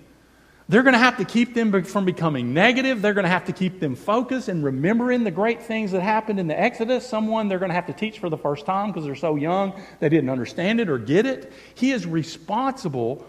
They're 0.70 0.84
going 0.84 0.94
to 0.94 1.00
have 1.00 1.18
to 1.18 1.26
keep 1.26 1.54
them 1.54 1.84
from 1.84 2.06
becoming 2.06 2.54
negative. 2.54 3.02
They're 3.02 3.14
going 3.14 3.26
to 3.26 3.30
have 3.30 3.46
to 3.46 3.52
keep 3.52 3.82
them 3.82 3.96
focused 3.96 4.48
and 4.48 4.64
remembering 4.64 5.26
the 5.26 5.32
great 5.32 5.64
things 5.64 5.92
that 5.92 6.02
happened 6.02 6.40
in 6.40 6.48
the 6.48 6.58
Exodus. 6.58 7.06
Someone 7.06 7.50
they're 7.50 7.60
going 7.60 7.72
to 7.72 7.76
have 7.76 7.88
to 7.88 7.94
teach 7.94 8.20
for 8.20 8.30
the 8.30 8.38
first 8.38 8.66
time 8.66 8.88
because 8.88 9.04
they're 9.04 9.16
so 9.16 9.36
young 9.36 9.74
they 10.00 10.08
didn't 10.08 10.30
understand 10.30 10.80
it 10.80 10.88
or 10.88 10.98
get 10.98 11.26
it. 11.26 11.52
He 11.76 11.92
is 11.92 12.06
responsible 12.06 13.26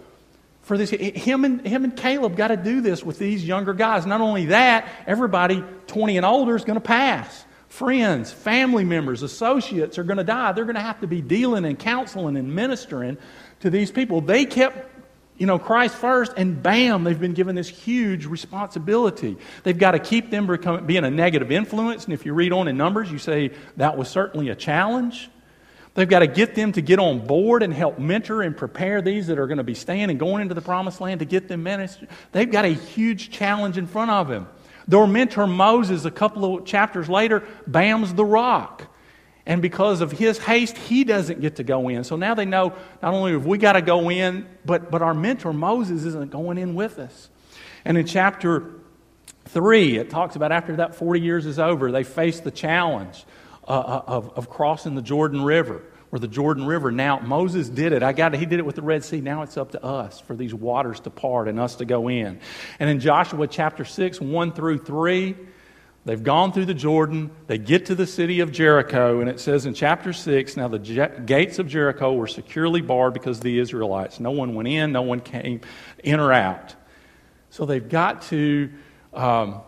for 0.61 0.79
this. 0.79 0.91
Him 0.91 1.45
and, 1.45 1.67
him 1.67 1.83
and 1.83 1.97
Caleb 1.97 2.37
got 2.37 2.49
to 2.49 2.57
do 2.57 2.81
this 2.81 3.03
with 3.03 3.19
these 3.19 3.45
younger 3.45 3.75
guys. 3.75 4.07
Not 4.07 4.21
only 4.21 4.47
that, 4.47 4.89
everybody 5.07 5.65
20 5.89 6.19
and 6.19 6.25
older 6.25 6.55
is 6.55 6.65
going 6.65 6.77
to 6.77 6.81
pass. 6.81 7.45
Friends, 7.73 8.31
family 8.31 8.85
members, 8.85 9.23
associates 9.23 9.99
are 9.99 10.05
going 10.05 10.19
to 10.19 10.25
die. 10.25 10.53
They're 10.53 10.67
going 10.67 10.75
to 10.75 10.83
have 10.83 11.01
to 11.01 11.07
be 11.07 11.23
dealing 11.23 11.65
and 11.65 11.79
counseling 11.79 12.37
and 12.37 12.55
ministering 12.55 13.17
to 13.61 13.71
these 13.71 13.91
people. 13.91 14.21
They 14.21 14.45
kept 14.45 14.91
you 15.39 15.47
know, 15.47 15.59
Christ 15.59 15.95
first, 15.95 16.35
and 16.37 16.63
bam, 16.63 17.03
they've 17.03 17.19
been 17.19 17.33
given 17.33 17.55
this 17.55 17.71
huge 17.71 18.27
responsibility. 18.27 19.39
They've 19.63 19.79
got 19.79 19.93
to 19.93 19.99
keep 19.99 20.31
them 20.31 20.47
from 20.47 20.85
being 20.85 21.05
a 21.05 21.11
negative 21.11 21.51
influence. 21.51 22.05
And 22.05 22.13
if 22.13 22.27
you 22.27 22.35
read 22.35 22.53
on 22.53 22.69
in 22.69 22.77
Numbers, 22.77 23.11
you 23.11 23.17
say 23.17 23.53
that 23.79 23.97
was 23.97 24.09
certainly 24.09 24.51
a 24.51 24.55
challenge. 24.55 25.31
They've 25.95 26.07
got 26.07 26.19
to 26.19 26.27
get 26.27 26.55
them 26.55 26.73
to 26.73 26.83
get 26.83 26.99
on 26.99 27.27
board 27.27 27.63
and 27.63 27.73
help 27.73 27.99
mentor 27.99 28.43
and 28.43 28.55
prepare 28.55 29.01
these 29.01 29.29
that 29.29 29.39
are 29.39 29.47
going 29.47 29.57
to 29.57 29.65
be 29.65 29.75
staying 29.75 30.11
and 30.11 30.19
going 30.19 30.43
into 30.43 30.53
the 30.53 30.61
promised 30.61 31.01
land 31.01 31.21
to 31.21 31.27
get 31.27 31.49
them 31.49 31.63
ministered. 31.63 32.11
They've 32.33 32.51
got 32.51 32.67
a 32.67 32.75
huge 32.75 33.31
challenge 33.31 33.79
in 33.79 33.87
front 33.87 34.11
of 34.11 34.29
them. 34.29 34.47
Their 34.89 35.07
mentor 35.07 35.47
Moses, 35.47 36.05
a 36.05 36.11
couple 36.11 36.57
of 36.57 36.65
chapters 36.65 37.09
later, 37.09 37.47
bams 37.69 38.15
the 38.15 38.25
rock. 38.25 38.89
And 39.45 39.61
because 39.61 40.01
of 40.01 40.13
his 40.13 40.39
haste, 40.39 40.79
he 40.79 41.05
doesn't 41.05 41.41
get 41.41 41.57
to 41.57 41.65
go 41.65 41.89
in. 41.89 42.05
So 42.05 42.17
now 42.17 42.35
they 42.35 42.45
know 42.45 42.75
not 43.03 43.15
only 43.15 43.33
have 43.33 43.47
we 43.47 43.59
got 43.59 43.73
to 43.73 43.83
go 43.83 44.11
in, 44.11 44.47
but, 44.65 44.91
but 44.91 45.03
our 45.03 45.15
mentor 45.15 45.53
Moses 45.53 46.05
isn't 46.05 46.31
going 46.31 46.59
in 46.59 46.75
with 46.75 46.99
us. 46.99 47.29
And 47.85 47.99
in 47.99 48.07
chapter 48.07 48.71
3, 49.47 49.99
it 49.99 50.11
talks 50.11 50.37
about 50.37 50.53
after 50.53 50.77
that 50.77 50.95
40 50.95 51.21
years 51.21 51.47
is 51.47 51.59
over, 51.59 51.91
they 51.91 52.05
face 52.05 52.41
the 52.41 52.53
challenge 52.53 53.25
uh, 53.67 53.73
uh 53.73 54.03
of, 54.07 54.31
of 54.37 54.51
crossing 54.51 54.95
the 54.95 55.03
Jordan 55.03 55.43
River 55.43 55.83
or 56.13 56.19
the 56.19 56.29
Jordan 56.29 56.67
River. 56.67 56.93
Now, 56.93 57.19
Moses 57.19 57.69
did 57.69 57.93
it. 57.93 58.03
I 58.03 58.13
got 58.13 58.35
it. 58.35 58.41
He 58.41 58.47
did 58.47 58.61
it 58.61 58.67
with 58.67 58.77
the 58.77 58.83
Red 58.83 59.03
Sea. 59.03 59.21
Now 59.21 59.43
it's 59.43 59.57
up 59.57 59.73
to 59.73 59.83
us 59.83 60.21
for 60.21 60.37
these 60.37 60.55
waters 60.55 61.01
to 61.01 61.11
part 61.11 61.49
and 61.49 61.59
us 61.59 61.77
to 61.77 61.85
go 61.85 62.09
in. 62.09 62.39
And 62.79 62.91
in 62.91 63.01
Joshua 63.01 63.47
chapter 63.47 63.85
6, 63.85 64.21
1 64.21 64.53
through 64.53 64.79
3, 64.79 65.35
They've 66.05 66.23
gone 66.23 66.53
through 66.53 66.65
the 66.65 66.75
Jordan. 66.75 67.31
They 67.47 67.59
get 67.59 67.87
to 67.87 67.95
the 67.95 68.09
city 68.09 68.41
of 68.41 68.51
Jericho, 68.51 69.21
and 69.21 69.31
it 69.31 69.39
says 69.39 69.67
in 69.67 69.75
chapter 69.75 70.13
6 70.13 70.57
now 70.57 70.67
the 70.67 70.81
je- 70.81 71.21
gates 71.25 71.61
of 71.61 71.69
Jericho 71.69 72.13
were 72.15 72.27
securely 72.27 72.81
barred 72.81 73.15
because 73.15 73.39
of 73.39 73.45
the 73.45 73.61
Israelites. 73.61 74.19
No 74.19 74.33
one 74.33 74.57
went 74.57 74.67
in, 74.67 74.91
no 74.91 75.03
one 75.03 75.21
came 75.21 75.61
in 76.03 76.19
or 76.19 76.33
out. 76.33 76.75
So 77.51 77.67
they've 77.67 77.89
got 77.89 78.23
to, 78.23 78.73
um, 79.15 79.61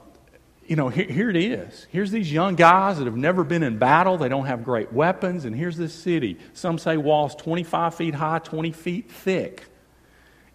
you 0.66 0.76
know, 0.76 0.88
here, 0.88 1.06
here 1.06 1.30
it 1.30 1.36
is. 1.36 1.86
Here's 1.90 2.10
these 2.10 2.32
young 2.32 2.54
guys 2.54 2.98
that 2.98 3.04
have 3.04 3.16
never 3.16 3.44
been 3.44 3.62
in 3.62 3.78
battle. 3.78 4.16
They 4.16 4.28
don't 4.28 4.46
have 4.46 4.64
great 4.64 4.92
weapons, 4.92 5.44
and 5.44 5.54
here's 5.54 5.76
this 5.76 5.94
city. 5.94 6.38
Some 6.52 6.78
say 6.78 6.96
walls 6.96 7.34
25 7.34 7.94
feet 7.94 8.14
high, 8.14 8.38
20 8.38 8.72
feet 8.72 9.10
thick 9.10 9.64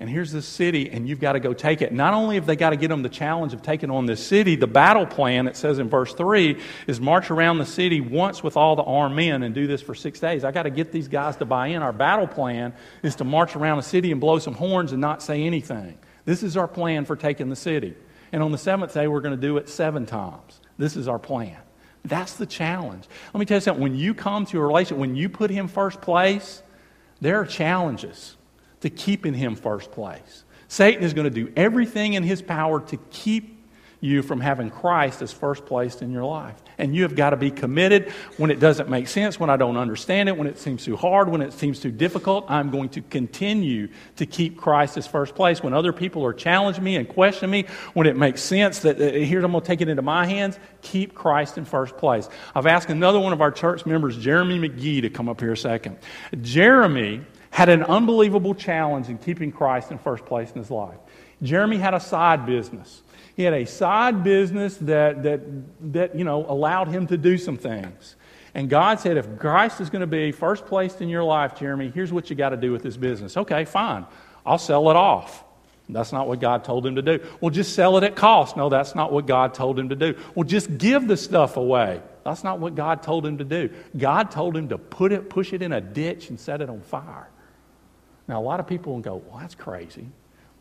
and 0.01 0.09
here's 0.09 0.31
this 0.31 0.45
city, 0.47 0.89
and 0.89 1.09
you've 1.09 1.19
got 1.19 1.33
to 1.33 1.41
go 1.41 1.53
take 1.53 1.81
it. 1.81 1.91
Not 1.91 2.13
only 2.13 2.35
have 2.35 2.45
they 2.45 2.55
got 2.55 2.69
to 2.69 2.77
get 2.77 2.87
them 2.87 3.03
the 3.03 3.09
challenge 3.09 3.53
of 3.53 3.61
taking 3.61 3.91
on 3.91 4.05
this 4.05 4.25
city, 4.25 4.55
the 4.55 4.67
battle 4.67 5.05
plan, 5.05 5.45
it 5.45 5.57
says 5.57 5.77
in 5.77 5.89
verse 5.89 6.13
3, 6.13 6.57
is 6.87 7.01
march 7.01 7.29
around 7.29 7.57
the 7.57 7.65
city 7.65 7.99
once 7.99 8.41
with 8.41 8.55
all 8.55 8.77
the 8.77 8.83
armed 8.83 9.17
men 9.17 9.43
and 9.43 9.53
do 9.53 9.67
this 9.67 9.81
for 9.81 9.93
six 9.93 10.21
days. 10.21 10.45
I 10.45 10.51
got 10.51 10.63
to 10.63 10.69
get 10.69 10.93
these 10.93 11.09
guys 11.09 11.35
to 11.37 11.45
buy 11.45 11.67
in. 11.67 11.81
Our 11.81 11.91
battle 11.91 12.27
plan 12.27 12.73
is 13.03 13.17
to 13.17 13.25
march 13.25 13.57
around 13.57 13.75
the 13.75 13.83
city 13.83 14.13
and 14.13 14.21
blow 14.21 14.39
some 14.39 14.53
horns 14.53 14.93
and 14.93 15.01
not 15.01 15.21
say 15.21 15.43
anything. 15.43 15.97
This 16.23 16.43
is 16.43 16.55
our 16.55 16.67
plan 16.67 17.03
for 17.03 17.17
taking 17.17 17.49
the 17.49 17.57
city. 17.57 17.93
And 18.31 18.43
on 18.43 18.51
the 18.51 18.57
seventh 18.57 18.93
day, 18.93 19.07
we're 19.07 19.21
going 19.21 19.35
to 19.35 19.41
do 19.41 19.57
it 19.57 19.69
seven 19.69 20.05
times. 20.05 20.59
This 20.77 20.95
is 20.95 21.07
our 21.07 21.19
plan. 21.19 21.57
That's 22.05 22.33
the 22.33 22.45
challenge. 22.45 23.05
Let 23.33 23.39
me 23.39 23.45
tell 23.45 23.57
you 23.57 23.61
something. 23.61 23.83
When 23.83 23.95
you 23.95 24.13
come 24.13 24.45
to 24.47 24.59
a 24.59 24.65
relationship, 24.65 24.97
when 24.97 25.15
you 25.15 25.29
put 25.29 25.49
him 25.49 25.67
first 25.67 26.01
place, 26.01 26.63
there 27.21 27.39
are 27.39 27.45
challenges 27.45 28.37
to 28.81 28.89
keeping 28.89 29.33
Him 29.33 29.55
first 29.55 29.91
place. 29.91 30.43
Satan 30.67 31.03
is 31.03 31.13
going 31.13 31.25
to 31.25 31.31
do 31.31 31.51
everything 31.55 32.13
in 32.13 32.23
his 32.23 32.41
power 32.41 32.79
to 32.79 32.97
keep 33.09 33.58
you 34.01 34.21
from 34.21 34.39
having 34.39 34.69
Christ 34.69 35.21
as 35.21 35.31
first 35.33 35.65
place 35.65 36.01
in 36.01 36.12
your 36.12 36.23
life. 36.23 36.55
And 36.77 36.95
you 36.95 37.03
have 37.03 37.15
got 37.15 37.31
to 37.31 37.38
be 37.38 37.51
committed 37.51 38.12
when 38.38 38.49
it 38.49 38.59
doesn't 38.59 38.89
make 38.89 39.07
sense, 39.07 39.39
when 39.39 39.49
I 39.49 39.57
don't 39.57 39.75
understand 39.75 40.29
it, 40.29 40.38
when 40.38 40.47
it 40.47 40.57
seems 40.57 40.85
too 40.85 40.95
hard, 40.95 41.27
when 41.27 41.41
it 41.41 41.51
seems 41.51 41.79
too 41.79 41.91
difficult. 41.91 42.45
I'm 42.47 42.69
going 42.69 42.89
to 42.89 43.01
continue 43.01 43.89
to 44.15 44.25
keep 44.25 44.57
Christ 44.57 44.97
as 44.97 45.05
first 45.05 45.35
place. 45.35 45.62
When 45.62 45.73
other 45.73 45.91
people 45.91 46.25
are 46.25 46.33
challenging 46.33 46.83
me 46.83 46.95
and 46.95 47.09
questioning 47.09 47.51
me, 47.51 47.65
when 47.93 48.07
it 48.07 48.15
makes 48.15 48.41
sense 48.41 48.79
that 48.79 49.01
uh, 49.01 49.12
here 49.12 49.43
I'm 49.43 49.51
going 49.51 49.62
to 49.62 49.67
take 49.67 49.81
it 49.81 49.89
into 49.89 50.01
my 50.01 50.25
hands, 50.25 50.57
keep 50.81 51.13
Christ 51.13 51.57
in 51.57 51.65
first 51.65 51.97
place. 51.97 52.29
I've 52.55 52.67
asked 52.67 52.89
another 52.89 53.19
one 53.19 53.33
of 53.33 53.41
our 53.41 53.51
church 53.51 53.85
members, 53.85 54.17
Jeremy 54.17 54.59
McGee, 54.59 55.01
to 55.01 55.09
come 55.09 55.27
up 55.27 55.41
here 55.41 55.51
a 55.51 55.57
second. 55.57 55.97
Jeremy 56.41 57.21
had 57.51 57.67
an 57.67 57.83
unbelievable 57.83 58.55
challenge 58.55 59.09
in 59.09 59.17
keeping 59.17 59.51
Christ 59.51 59.91
in 59.91 59.97
first 59.97 60.25
place 60.25 60.51
in 60.51 60.59
his 60.59 60.71
life. 60.71 60.97
Jeremy 61.41 61.77
had 61.77 61.93
a 61.93 61.99
side 61.99 62.45
business. 62.45 63.01
He 63.39 63.45
had 63.45 63.54
a 63.54 63.65
side 63.65 64.21
business 64.21 64.75
that, 64.80 65.23
that, 65.23 65.39
that 65.93 66.13
you 66.13 66.25
know, 66.25 66.45
allowed 66.45 66.89
him 66.89 67.08
to 67.08 67.15
do 67.15 67.38
some 67.38 67.56
things. 67.56 68.17
And 68.54 68.69
God 68.69 68.99
said, 68.99 69.15
if 69.15 69.39
Christ 69.39 69.80
is 69.80 69.89
going 69.89 70.02
to 70.02 70.08
be 70.08 70.34
first 70.34 70.65
placed 70.65 71.02
in 71.02 71.08
your 71.08 71.23
life, 71.23 71.58
Jeremy, 71.58 71.89
here's 71.89 72.12
what 72.12 72.30
you 72.30 72.36
got 72.36 72.49
to 72.49 72.58
do 72.58 72.73
with 72.73 72.84
this 72.84 72.97
business. 72.97 73.38
Okay, 73.38 73.63
fine. 73.63 74.06
I'll 74.45 74.58
sell 74.58 74.89
it 74.89 74.97
off. 74.97 75.45
That's 75.88 76.12
not 76.12 76.28
what 76.28 76.41
God 76.41 76.65
told 76.65 76.86
him 76.86 76.97
to 76.97 77.02
do. 77.02 77.25
Well, 77.39 77.49
just 77.49 77.75
sell 77.75 77.95
it 77.95 78.04
at 78.04 78.17
cost. 78.17 78.58
No, 78.58 78.67
that's 78.67 78.93
not 78.93 79.13
what 79.13 79.25
God 79.25 79.54
told 79.54 79.80
him 79.80 79.88
to 79.88 79.95
do. 79.95 80.15
Well, 80.36 80.43
just 80.43 80.78
give 80.78 81.08
the 81.08 81.15
stuff 81.15 81.56
away. 81.56 82.02
That's 82.25 82.43
not 82.43 82.60
what 82.60 82.75
God 82.75 83.04
told 83.04 83.25
him 83.25 83.38
to 83.38 83.45
do. 83.45 83.69
God 83.97 84.32
told 84.32 84.58
him 84.58 84.67
to 84.67 84.78
put 84.78 85.13
it, 85.13 85.30
push 85.30 85.54
it 85.54 85.62
in 85.62 85.71
a 85.71 85.80
ditch 85.80 86.30
and 86.30 86.38
set 86.38 86.60
it 86.60 86.69
on 86.69 86.82
fire. 86.82 87.30
Now, 88.28 88.41
a 88.41 88.43
lot 88.43 88.60
of 88.60 88.67
people 88.67 88.95
will 88.95 89.02
go, 89.02 89.23
well, 89.30 89.39
that's 89.39 89.56
crazy. 89.56 90.08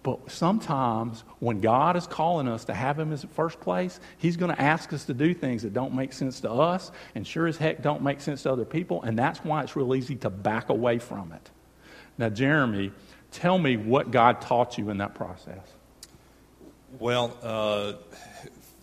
But 0.08 0.30
sometimes 0.30 1.22
when 1.38 1.60
God 1.60 1.94
is 1.94 2.06
calling 2.06 2.48
us 2.48 2.64
to 2.64 2.72
have 2.72 2.98
Him 2.98 3.12
as 3.12 3.26
first 3.34 3.60
place, 3.60 4.00
He's 4.16 4.38
going 4.38 4.50
to 4.50 4.58
ask 4.58 4.90
us 4.94 5.04
to 5.04 5.12
do 5.12 5.34
things 5.34 5.64
that 5.64 5.74
don't 5.74 5.92
make 5.92 6.14
sense 6.14 6.40
to 6.40 6.50
us 6.50 6.90
and 7.14 7.26
sure 7.26 7.46
as 7.46 7.58
heck 7.58 7.82
don't 7.82 8.00
make 8.00 8.22
sense 8.22 8.44
to 8.44 8.52
other 8.52 8.64
people. 8.64 9.02
And 9.02 9.18
that's 9.18 9.44
why 9.44 9.62
it's 9.62 9.76
real 9.76 9.94
easy 9.94 10.16
to 10.16 10.30
back 10.30 10.70
away 10.70 10.98
from 10.98 11.32
it. 11.32 11.50
Now, 12.16 12.30
Jeremy, 12.30 12.90
tell 13.32 13.58
me 13.58 13.76
what 13.76 14.10
God 14.10 14.40
taught 14.40 14.78
you 14.78 14.88
in 14.88 14.96
that 14.96 15.14
process. 15.14 15.60
Well, 16.98 17.36
uh, 17.42 17.92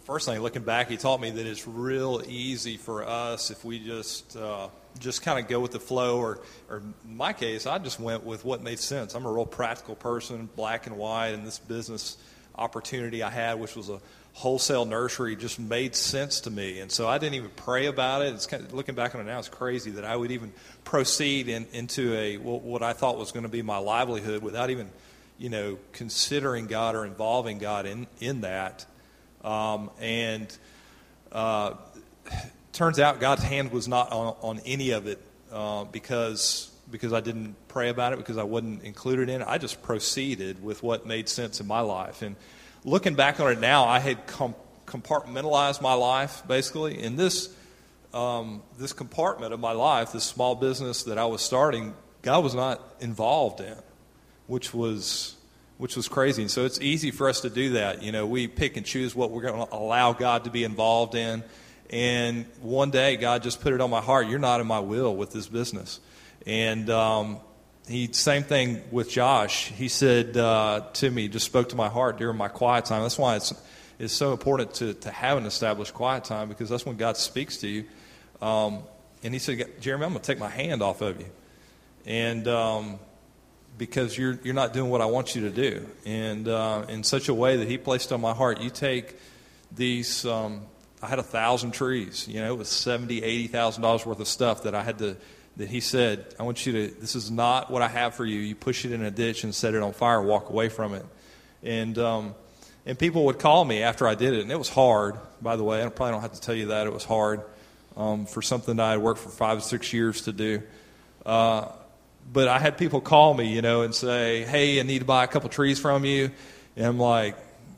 first 0.06 0.28
thing, 0.28 0.40
looking 0.40 0.64
back, 0.64 0.90
He 0.90 0.98
taught 0.98 1.20
me 1.20 1.32
that 1.32 1.46
it's 1.46 1.68
real 1.68 2.22
easy 2.28 2.78
for 2.78 3.06
us 3.06 3.52
if 3.52 3.66
we 3.66 3.80
just. 3.80 4.38
Uh, 4.38 4.70
just 4.98 5.24
kind 5.24 5.38
of 5.38 5.50
go 5.50 5.60
with 5.60 5.72
the 5.72 5.80
flow, 5.80 6.20
or, 6.20 6.40
or 6.70 6.78
in 6.78 7.18
my 7.18 7.34
case, 7.34 7.66
I 7.66 7.80
just 7.80 8.00
went 8.00 8.24
with 8.24 8.46
what 8.46 8.64
made 8.64 8.80
sense. 8.80 9.14
I'm 9.14 9.26
a 9.26 9.30
real 9.30 9.46
practical 9.46 9.94
person, 9.94 10.48
black 10.56 10.88
and 10.88 10.96
white, 10.96 11.34
and 11.34 11.46
this 11.46 11.60
business 11.60 12.16
opportunity 12.58 13.22
I 13.22 13.30
had, 13.30 13.60
which 13.60 13.76
was 13.76 13.90
a 13.90 14.00
wholesale 14.32 14.86
nursery, 14.86 15.36
just 15.36 15.60
made 15.60 15.96
sense 15.96 16.40
to 16.42 16.50
me. 16.50 16.80
And 16.80 16.90
so 16.90 17.10
I 17.10 17.18
didn't 17.18 17.36
even 17.36 17.52
pray 17.58 17.88
about 17.88 18.22
it. 18.22 18.34
It's 18.34 18.46
kind 18.46 18.64
of, 18.64 18.74
looking 18.74 18.96
back 18.96 19.16
on 19.16 19.22
it 19.22 19.26
now, 19.26 19.40
it's 19.40 19.50
crazy 19.50 19.92
that 19.92 20.06
I 20.06 20.16
would 20.16 20.32
even 20.32 20.54
proceed 20.86 21.50
in, 21.50 21.68
into 21.74 22.14
a 22.16 22.38
what 22.38 22.82
I 22.82 22.94
thought 22.94 23.18
was 23.18 23.34
going 23.34 23.44
to 23.44 23.50
be 23.50 23.62
my 23.62 23.78
livelihood 23.78 24.44
without 24.44 24.70
even 24.70 24.90
you 25.38 25.50
know, 25.50 25.78
considering 25.92 26.68
God 26.68 26.96
or 26.96 27.06
involving 27.06 27.58
God 27.58 27.86
in, 27.86 28.08
in 28.20 28.42
that. 28.42 28.86
Um, 29.46 29.92
and 30.02 30.58
uh, 31.32 31.76
turns 32.74 33.00
out 33.00 33.20
God's 33.20 33.44
hand 33.44 33.72
was 33.72 33.88
not 33.88 34.12
on, 34.12 34.36
on 34.42 34.60
any 34.66 34.92
of 34.92 35.06
it 35.06 35.22
uh, 35.52 35.84
because 35.86 36.72
because 36.90 37.14
I 37.14 37.20
didn't 37.20 37.56
pray 37.68 37.90
about 37.90 38.14
it, 38.14 38.18
because 38.18 38.38
I 38.38 38.44
wasn't 38.44 38.84
included 38.84 39.30
in 39.30 39.42
it. 39.42 39.48
I 39.48 39.58
just 39.58 39.82
proceeded 39.82 40.64
with 40.64 40.84
what 40.84 41.06
made 41.08 41.28
sense 41.28 41.60
in 41.60 41.66
my 41.66 41.80
life. 41.80 42.22
And 42.22 42.36
looking 42.84 43.16
back 43.16 43.40
on 43.40 43.52
it 43.52 43.60
now, 43.60 43.86
I 43.86 43.98
had 44.00 44.28
com- 44.28 44.54
compartmentalized 44.86 45.82
my 45.82 45.94
life 45.94 46.44
basically. 46.48 47.02
In 47.02 47.16
this 47.16 47.56
um, 48.14 48.64
this 48.80 48.94
compartment 48.94 49.54
of 49.54 49.60
my 49.60 49.74
life, 49.74 50.12
this 50.12 50.24
small 50.24 50.56
business 50.56 51.04
that 51.04 51.18
I 51.18 51.26
was 51.26 51.42
starting, 51.42 51.94
God 52.22 52.44
was 52.44 52.56
not 52.56 52.82
involved 53.00 53.60
in, 53.60 53.76
which 54.48 54.74
was 54.74 55.36
which 55.78 55.96
was 55.96 56.08
crazy. 56.08 56.42
And 56.44 56.52
so 56.52 56.66
it's 56.66 56.80
easy 56.80 57.12
for 57.12 57.28
us 57.28 57.42
to 57.42 57.50
do 57.50 57.72
that. 57.72 58.02
You 58.02 58.12
know, 58.12 58.26
we 58.26 58.48
pick 58.48 58.78
and 58.78 58.86
choose 58.86 59.16
what 59.16 59.32
we're 59.32 59.42
going 59.42 59.68
to 59.68 59.76
allow 59.76 60.14
God 60.14 60.46
to 60.46 60.50
be 60.50 60.64
involved 60.64 61.16
in. 61.16 61.44
And 61.90 62.46
one 62.62 62.92
day, 62.92 63.18
God 63.18 63.44
just 63.44 63.62
put 63.62 63.74
it 63.74 63.82
on 63.82 63.90
my 63.90 64.02
heart. 64.02 64.28
You're 64.28 64.40
not 64.40 64.62
in 64.62 64.68
my 64.68 64.80
will 64.80 65.16
with 65.16 65.32
this 65.32 65.48
business. 65.48 66.00
And 66.46 66.90
um, 66.90 67.40
he 67.88 68.12
same 68.12 68.44
thing 68.44 68.82
with 68.92 69.10
Josh. 69.10 69.68
He 69.68 69.88
said 69.88 70.36
uh, 70.38 70.82
to 70.94 71.10
me, 71.12 71.28
just 71.28 71.46
spoke 71.46 71.70
to 71.70 71.76
my 71.76 71.90
heart 71.90 72.18
during 72.18 72.38
my 72.38 72.48
quiet 72.48 72.86
time. 72.86 73.02
That's 73.04 73.18
why 73.18 73.36
it's 73.36 73.54
it's 74.00 74.14
so 74.14 74.32
important 74.32 74.74
to 74.76 74.94
to 74.96 75.12
have 75.12 75.38
an 75.38 75.46
established 75.46 75.94
quiet 75.94 76.24
time 76.24 76.50
because 76.50 76.70
that's 76.70 76.86
when 76.86 76.98
God 76.98 77.18
speaks 77.18 77.58
to 77.58 77.68
you. 77.68 77.86
Um, 78.42 78.84
and 79.24 79.34
he 79.34 79.40
said, 79.40 79.82
Jeremy, 79.82 80.06
I'm 80.06 80.12
going 80.12 80.22
to 80.22 80.28
take 80.28 80.40
my 80.40 80.50
hand 80.50 80.82
off 80.82 81.02
of 81.02 81.20
you, 81.20 81.28
and 82.06 82.48
um, 82.48 83.00
because 83.78 84.18
you're 84.18 84.40
you're 84.44 84.54
not 84.54 84.74
doing 84.74 84.90
what 84.90 85.02
I 85.02 85.06
want 85.06 85.36
you 85.36 85.42
to 85.42 85.50
do, 85.50 85.86
and 86.06 86.48
uh, 86.48 86.86
in 86.90 87.04
such 87.04 87.30
a 87.30 87.34
way 87.34 87.58
that 87.58 87.68
he 87.68 87.78
placed 87.78 88.12
on 88.12 88.22
my 88.22 88.34
heart, 88.34 88.62
you 88.62 88.70
take 88.70 89.16
these. 89.72 90.26
Um, 90.26 90.62
I 91.02 91.08
had 91.08 91.20
a 91.20 91.24
thousand 91.24 91.72
trees. 91.72 92.28
You 92.28 92.42
know, 92.42 92.54
it 92.54 92.58
was 92.58 92.70
seventy, 92.70 93.24
eighty 93.24 93.48
thousand 93.48 93.84
dollars 93.84 94.06
worth 94.06 94.20
of 94.20 94.28
stuff 94.28 94.64
that 94.64 94.74
I 94.74 94.84
had 94.84 94.98
to 95.00 95.18
that 95.58 95.70
he 95.70 95.80
said, 95.80 96.34
I 96.40 96.44
want 96.44 96.66
you 96.66 96.74
to, 96.74 97.00
this 97.00 97.16
is 97.16 97.32
not 97.32 97.72
what 97.72 97.82
I 97.82 97.88
have 97.88 98.16
for 98.16 98.26
you. 98.26 98.40
You 98.40 98.56
push 98.56 98.86
it 98.86 98.92
in 98.92 99.02
a 99.04 99.12
ditch 99.12 99.44
and 99.44 99.56
set 99.56 99.74
it 99.74 99.82
on 99.82 99.94
fire, 99.94 100.22
walk 100.22 100.50
away 100.50 100.70
from 100.70 100.94
it. 100.94 101.06
And, 101.64 101.98
um, 101.98 102.36
and 102.86 103.00
people 103.00 103.26
would 103.26 103.40
call 103.40 103.64
me 103.64 103.82
after 103.82 104.08
I 104.08 104.16
did 104.16 104.34
it, 104.34 104.42
and 104.42 104.52
it 104.52 104.58
was 104.58 104.70
hard, 104.70 105.16
by 105.42 105.56
the 105.56 105.64
way. 105.64 105.84
I 105.84 105.90
probably 105.90 106.12
don't 106.12 106.22
have 106.22 106.34
to 106.34 106.42
tell 106.42 106.56
you 106.56 106.68
that. 106.68 106.88
It 106.88 106.94
was 106.94 107.06
hard 107.06 107.42
um, 107.96 108.26
for 108.26 108.42
something 108.42 108.76
that 108.76 108.86
I 108.86 108.92
had 108.92 109.02
worked 109.02 109.22
for 109.22 109.30
five 109.30 109.58
or 109.58 109.62
six 109.62 109.94
years 109.94 110.24
to 110.24 110.34
do. 110.34 110.62
Uh, 111.26 111.70
but 112.32 112.48
I 112.48 112.60
had 112.60 112.78
people 112.78 113.02
call 113.02 113.34
me, 113.34 113.54
you 113.54 113.62
know, 113.62 113.82
and 113.82 113.94
say, 113.94 114.44
hey, 114.44 114.80
I 114.80 114.84
need 114.84 115.00
to 115.00 115.06
buy 115.06 115.24
a 115.24 115.28
couple 115.28 115.50
trees 115.50 115.80
from 115.80 116.06
you. 116.06 116.32
And 116.76 116.86
I'm 116.86 117.00
like, 117.00 117.38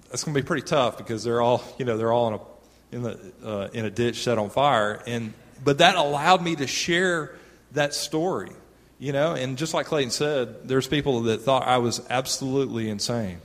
that's 0.10 0.24
going 0.24 0.34
to 0.34 0.42
be 0.42 0.46
pretty 0.46 0.66
tough 0.66 0.98
because 0.98 1.24
they're 1.24 1.42
all, 1.42 1.64
you 1.78 1.86
know, 1.86 1.98
they're 1.98 2.12
all 2.12 2.28
in 2.28 2.34
a, 2.34 2.40
in, 2.96 3.04
the, 3.04 3.34
uh, 3.44 3.68
in 3.74 3.86
a 3.86 3.90
ditch 3.90 4.24
set 4.24 4.38
on 4.38 4.50
fire. 4.50 5.02
And, 5.06 5.34
but 5.64 5.80
that 5.80 5.96
allowed 5.96 6.42
me 6.42 6.56
to 6.56 6.68
share 6.68 7.36
that 7.74 7.94
story, 7.94 8.52
you 9.00 9.12
know. 9.12 9.34
And 9.34 9.58
just 9.58 9.74
like 9.74 9.88
Clayton 9.88 10.12
said, 10.12 10.68
there's 10.68 10.88
people 10.88 11.24
that 11.24 11.42
thought 11.42 11.68
I 11.68 11.78
was 11.80 12.02
absolutely 12.10 12.90
insane. 12.90 13.42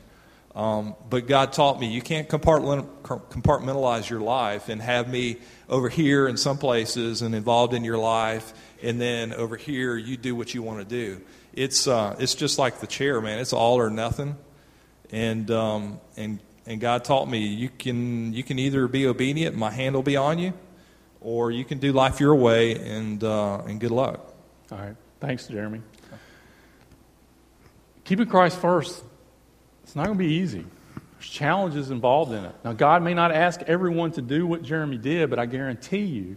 Um, 0.55 0.95
but 1.09 1.27
God 1.27 1.55
taught 1.55 1.81
me 1.81 1.87
you 1.87 2.03
can't 2.03 2.29
compartmentalize 2.29 4.11
your 4.11 4.21
life 4.21 4.69
and 4.69 4.83
have 4.83 5.09
me 5.09 5.39
over 5.69 5.89
here 5.89 6.29
in 6.29 6.37
some 6.37 6.59
places 6.59 7.23
and 7.23 7.35
involved 7.35 7.73
in 7.73 7.85
your 7.85 7.97
life, 7.97 8.53
and 8.83 9.01
then 9.01 9.33
over 9.33 9.57
here 9.57 9.97
you 9.97 10.19
do 10.19 10.35
what 10.35 10.53
you 10.53 10.63
want 10.63 10.81
to 10.81 10.85
do. 10.85 11.23
It's 11.55 11.89
uh, 11.89 12.17
it's 12.19 12.35
just 12.35 12.59
like 12.59 12.81
the 12.81 12.87
chair, 12.87 13.21
man. 13.21 13.39
It's 13.39 13.55
all 13.55 13.79
or 13.79 13.89
nothing, 13.89 14.37
and 15.11 15.51
um, 15.51 16.01
and 16.17 16.39
and 16.67 16.81
God 16.81 17.05
taught 17.05 17.29
me 17.29 17.47
you 17.47 17.69
can 17.69 18.33
you 18.33 18.43
can 18.43 18.59
either 18.59 18.89
be 18.89 19.07
obedient, 19.07 19.57
my 19.57 19.71
hand 19.71 19.95
will 19.95 20.03
be 20.03 20.17
on 20.17 20.39
you, 20.39 20.53
or 21.21 21.51
you 21.51 21.65
can 21.65 21.79
do 21.79 21.93
life 21.93 22.21
your 22.21 22.35
way, 22.35 22.75
and, 22.75 23.23
uh, 23.23 23.63
and 23.67 23.81
good 23.81 23.91
luck. 23.91 24.35
All 24.71 24.79
right. 24.79 24.97
Thanks, 25.21 25.47
Jeremy. 25.47 25.83
Keeping 28.05 28.27
Christ 28.27 28.59
first, 28.59 29.03
it's 29.83 29.97
not 29.97 30.07
going 30.07 30.19
to 30.19 30.25
be 30.25 30.35
easy. 30.35 30.65
There's 31.19 31.31
challenges 31.31 31.91
involved 31.91 32.33
in 32.33 32.45
it. 32.45 32.55
Now, 32.65 32.73
God 32.73 33.03
may 33.03 33.15
not 33.15 33.33
ask 33.33 33.63
everyone 33.63 34.13
to 34.13 34.23
do 34.23 34.47
what 34.47 34.63
Jeremy 34.63 34.99
did, 34.99 35.31
but 35.31 35.39
I 35.39 35.47
guarantee 35.47 36.05
you 36.05 36.37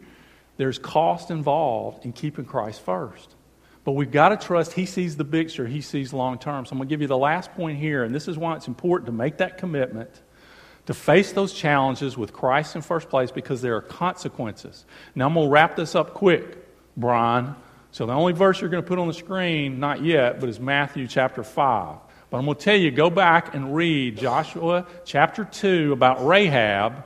there's 0.57 0.79
cost 0.79 1.31
involved 1.31 2.05
in 2.05 2.13
keeping 2.13 2.45
Christ 2.45 2.81
first. 2.81 3.35
But 3.83 3.93
we've 3.93 4.11
got 4.11 4.29
to 4.29 4.37
trust 4.37 4.73
He 4.73 4.85
sees 4.85 5.15
the 5.15 5.25
picture, 5.25 5.67
He 5.67 5.81
sees 5.81 6.13
long 6.13 6.39
term. 6.39 6.65
So 6.65 6.71
I'm 6.71 6.79
going 6.79 6.87
to 6.87 6.93
give 6.93 7.01
you 7.01 7.07
the 7.07 7.17
last 7.17 7.53
point 7.53 7.77
here, 7.77 8.03
and 8.03 8.13
this 8.13 8.27
is 8.27 8.37
why 8.37 8.55
it's 8.55 8.67
important 8.67 9.07
to 9.07 9.11
make 9.11 9.37
that 9.37 9.57
commitment 9.57 10.21
to 10.87 10.93
face 10.93 11.31
those 11.31 11.51
challenges 11.53 12.17
with 12.17 12.31
Christ 12.31 12.75
in 12.75 12.81
first 12.81 13.09
place 13.09 13.31
because 13.31 13.61
there 13.61 13.75
are 13.75 13.81
consequences. 13.81 14.85
Now, 15.15 15.27
I'm 15.27 15.33
going 15.33 15.47
to 15.47 15.51
wrap 15.51 15.75
this 15.75 15.95
up 15.95 16.13
quick, 16.13 16.57
Brian. 16.95 17.55
So, 17.91 18.05
the 18.05 18.13
only 18.13 18.33
verse 18.33 18.61
you're 18.61 18.69
going 18.69 18.83
to 18.83 18.87
put 18.87 18.99
on 18.99 19.07
the 19.07 19.13
screen, 19.13 19.79
not 19.79 20.03
yet, 20.03 20.39
but 20.39 20.49
is 20.49 20.59
Matthew 20.59 21.07
chapter 21.07 21.43
5. 21.43 21.97
But 22.35 22.39
I'm 22.39 22.45
going 22.47 22.57
to 22.57 22.63
tell 22.65 22.75
you, 22.75 22.91
go 22.91 23.09
back 23.09 23.55
and 23.55 23.73
read 23.73 24.17
Joshua 24.17 24.85
chapter 25.05 25.45
2 25.45 25.93
about 25.93 26.27
Rahab, 26.27 27.05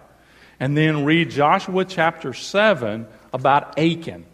and 0.60 0.76
then 0.76 1.06
read 1.06 1.30
Joshua 1.30 1.86
chapter 1.86 2.34
7 2.34 3.06
about 3.32 3.78
Achan. 3.78 4.26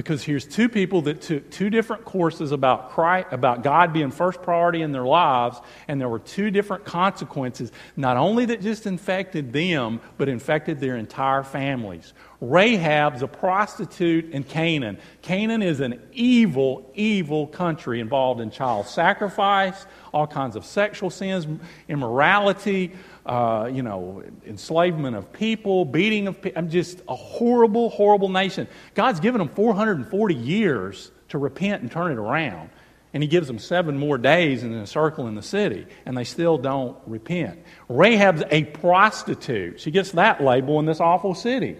Because 0.00 0.24
here's 0.24 0.46
two 0.46 0.70
people 0.70 1.02
that 1.02 1.20
took 1.20 1.50
two 1.50 1.68
different 1.68 2.06
courses 2.06 2.52
about 2.52 2.92
Christ, 2.92 3.26
about 3.32 3.62
God 3.62 3.92
being 3.92 4.10
first 4.10 4.40
priority 4.40 4.80
in 4.80 4.92
their 4.92 5.04
lives, 5.04 5.60
and 5.88 6.00
there 6.00 6.08
were 6.08 6.18
two 6.18 6.50
different 6.50 6.86
consequences, 6.86 7.70
not 7.98 8.16
only 8.16 8.46
that 8.46 8.62
just 8.62 8.86
infected 8.86 9.52
them, 9.52 10.00
but 10.16 10.26
infected 10.26 10.80
their 10.80 10.96
entire 10.96 11.42
families. 11.42 12.14
Rahab's 12.40 13.20
a 13.20 13.28
prostitute 13.28 14.32
in 14.32 14.42
Canaan. 14.42 14.96
Canaan 15.20 15.60
is 15.60 15.80
an 15.80 16.00
evil, 16.14 16.90
evil 16.94 17.46
country 17.46 18.00
involved 18.00 18.40
in 18.40 18.50
child 18.50 18.86
sacrifice, 18.86 19.84
all 20.14 20.26
kinds 20.26 20.56
of 20.56 20.64
sexual 20.64 21.10
sins, 21.10 21.46
immorality, 21.88 22.92
uh, 23.30 23.70
you 23.72 23.84
know, 23.84 24.24
enslavement 24.44 25.14
of 25.14 25.32
people, 25.32 25.84
beating 25.84 26.26
of 26.26 26.42
people. 26.42 26.58
I'm 26.58 26.68
just 26.68 27.00
a 27.08 27.14
horrible, 27.14 27.88
horrible 27.88 28.28
nation. 28.28 28.66
God's 28.94 29.20
given 29.20 29.38
them 29.38 29.48
440 29.50 30.34
years 30.34 31.12
to 31.28 31.38
repent 31.38 31.82
and 31.82 31.92
turn 31.92 32.10
it 32.10 32.18
around. 32.18 32.70
And 33.14 33.22
he 33.22 33.28
gives 33.28 33.46
them 33.46 33.60
seven 33.60 33.96
more 33.98 34.18
days 34.18 34.64
in 34.64 34.72
a 34.72 34.86
circle 34.86 35.28
in 35.28 35.36
the 35.36 35.42
city, 35.42 35.86
and 36.04 36.16
they 36.16 36.24
still 36.24 36.58
don't 36.58 36.96
repent. 37.06 37.60
Rahab's 37.88 38.42
a 38.50 38.64
prostitute. 38.64 39.78
She 39.80 39.92
gets 39.92 40.10
that 40.12 40.42
label 40.42 40.80
in 40.80 40.86
this 40.86 41.00
awful 41.00 41.36
city. 41.36 41.76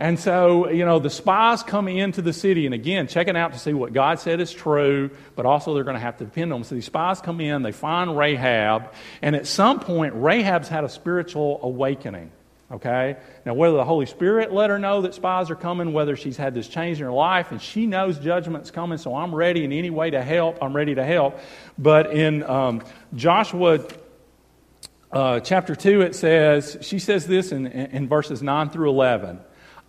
And 0.00 0.18
so, 0.18 0.70
you 0.70 0.86
know, 0.86 0.98
the 0.98 1.10
spies 1.10 1.62
come 1.62 1.86
into 1.86 2.22
the 2.22 2.32
city, 2.32 2.64
and 2.64 2.74
again, 2.74 3.06
checking 3.06 3.36
out 3.36 3.52
to 3.52 3.58
see 3.58 3.74
what 3.74 3.92
God 3.92 4.18
said 4.18 4.40
is 4.40 4.50
true, 4.50 5.10
but 5.36 5.44
also 5.44 5.74
they're 5.74 5.84
going 5.84 5.94
to 5.94 6.00
have 6.00 6.16
to 6.16 6.24
depend 6.24 6.54
on 6.54 6.60
them. 6.60 6.64
So 6.64 6.74
these 6.74 6.86
spies 6.86 7.20
come 7.20 7.38
in, 7.38 7.60
they 7.62 7.70
find 7.70 8.16
Rahab, 8.16 8.94
and 9.20 9.36
at 9.36 9.46
some 9.46 9.78
point, 9.78 10.14
Rahab's 10.14 10.68
had 10.68 10.84
a 10.84 10.88
spiritual 10.88 11.60
awakening. 11.62 12.32
Okay? 12.72 13.18
Now, 13.44 13.52
whether 13.52 13.76
the 13.76 13.84
Holy 13.84 14.06
Spirit 14.06 14.54
let 14.54 14.70
her 14.70 14.78
know 14.78 15.02
that 15.02 15.12
spies 15.12 15.50
are 15.50 15.56
coming, 15.56 15.92
whether 15.92 16.16
she's 16.16 16.38
had 16.38 16.54
this 16.54 16.66
change 16.66 16.98
in 16.98 17.04
her 17.04 17.12
life, 17.12 17.50
and 17.50 17.60
she 17.60 17.84
knows 17.84 18.18
judgment's 18.18 18.70
coming, 18.70 18.96
so 18.96 19.14
I'm 19.14 19.34
ready 19.34 19.64
in 19.64 19.72
any 19.72 19.90
way 19.90 20.08
to 20.08 20.22
help, 20.22 20.62
I'm 20.62 20.74
ready 20.74 20.94
to 20.94 21.04
help. 21.04 21.38
But 21.76 22.14
in 22.14 22.42
um, 22.44 22.82
Joshua 23.14 23.80
uh, 25.12 25.40
chapter 25.40 25.76
2, 25.76 26.00
it 26.00 26.14
says, 26.14 26.78
she 26.80 26.98
says 26.98 27.26
this 27.26 27.52
in, 27.52 27.66
in 27.66 28.08
verses 28.08 28.42
9 28.42 28.70
through 28.70 28.88
11. 28.88 29.40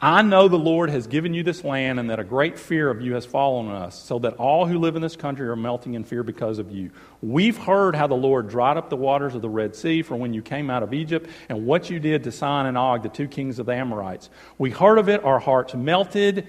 I 0.04 0.24
know 0.24 0.48
the 0.48 0.58
Lord 0.58 0.90
has 0.90 1.06
given 1.06 1.36
you 1.36 1.44
this 1.44 1.64
land 1.64 2.00
and 2.00 2.10
that 2.10 2.20
a 2.20 2.24
great 2.24 2.58
fear 2.58 2.90
of 2.90 3.02
you 3.02 3.14
has 3.14 3.24
fallen 3.24 3.68
on 3.68 3.76
us, 3.84 4.04
so 4.04 4.18
that 4.18 4.34
all 4.38 4.66
who 4.66 4.80
live 4.80 4.96
in 4.96 5.02
this 5.04 5.16
country 5.16 5.48
are 5.48 5.56
melting 5.56 5.94
in 5.94 6.04
fear 6.04 6.24
because 6.24 6.58
of 6.58 6.72
you. 6.72 6.90
We've 7.22 7.56
heard 7.56 7.94
how 7.94 8.08
the 8.08 8.16
Lord 8.16 8.50
dried 8.50 8.78
up 8.78 8.90
the 8.90 8.96
waters 8.96 9.36
of 9.36 9.44
the 9.44 9.50
Red 9.50 9.76
Sea 9.76 10.02
from 10.02 10.18
when 10.18 10.34
you 10.34 10.42
came 10.42 10.72
out 10.72 10.82
of 10.82 10.96
Egypt 10.96 11.30
and 11.50 11.68
what 11.68 11.92
you 11.92 12.00
did 12.00 12.24
to 12.24 12.32
Sihon 12.32 12.66
and 12.66 12.80
Og, 12.80 13.04
the 13.04 13.10
two 13.10 13.28
kings 13.28 13.60
of 13.60 13.68
the 13.68 13.76
Amorites. 13.76 14.32
We 14.58 14.72
heard 14.72 14.98
of 14.98 15.08
it, 15.08 15.24
our 15.24 15.40
hearts 15.40 15.76
melted. 15.76 16.48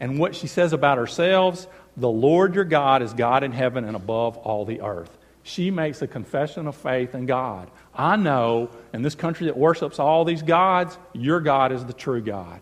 And 0.00 0.18
what 0.18 0.34
she 0.34 0.48
says 0.48 0.72
about 0.72 0.98
ourselves, 0.98 1.68
the 1.96 2.10
Lord 2.10 2.56
your 2.56 2.64
God 2.64 3.02
is 3.02 3.12
God 3.12 3.44
in 3.44 3.52
heaven 3.52 3.84
and 3.84 3.94
above 3.94 4.38
all 4.38 4.64
the 4.64 4.80
earth. 4.80 5.16
She 5.44 5.70
makes 5.70 6.02
a 6.02 6.08
confession 6.08 6.66
of 6.66 6.74
faith 6.74 7.14
in 7.14 7.26
God. 7.26 7.70
I 7.94 8.16
know 8.16 8.70
in 8.92 9.02
this 9.02 9.14
country 9.14 9.46
that 9.46 9.56
worships 9.56 10.00
all 10.00 10.24
these 10.24 10.42
gods, 10.42 10.98
your 11.12 11.38
God 11.38 11.70
is 11.70 11.84
the 11.84 11.92
true 11.92 12.20
God. 12.20 12.60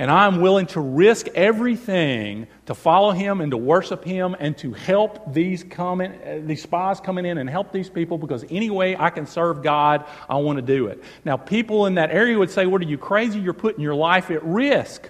And 0.00 0.12
I'm 0.12 0.40
willing 0.40 0.66
to 0.68 0.80
risk 0.80 1.26
everything 1.34 2.46
to 2.66 2.74
follow 2.74 3.10
him 3.10 3.40
and 3.40 3.50
to 3.50 3.56
worship 3.56 4.04
him 4.04 4.36
and 4.38 4.56
to 4.58 4.72
help 4.72 5.34
these, 5.34 5.64
coming, 5.64 6.46
these 6.46 6.62
spies 6.62 7.00
coming 7.00 7.26
in 7.26 7.36
and 7.36 7.50
help 7.50 7.72
these 7.72 7.90
people 7.90 8.16
because 8.16 8.44
any 8.48 8.70
way 8.70 8.96
I 8.96 9.10
can 9.10 9.26
serve 9.26 9.62
God, 9.62 10.04
I 10.28 10.36
want 10.36 10.58
to 10.58 10.62
do 10.62 10.86
it. 10.86 11.02
Now, 11.24 11.36
people 11.36 11.86
in 11.86 11.96
that 11.96 12.12
area 12.12 12.38
would 12.38 12.50
say, 12.50 12.64
What 12.66 12.80
are 12.80 12.84
you 12.84 12.96
crazy? 12.96 13.40
You're 13.40 13.54
putting 13.54 13.80
your 13.80 13.96
life 13.96 14.30
at 14.30 14.44
risk. 14.44 15.08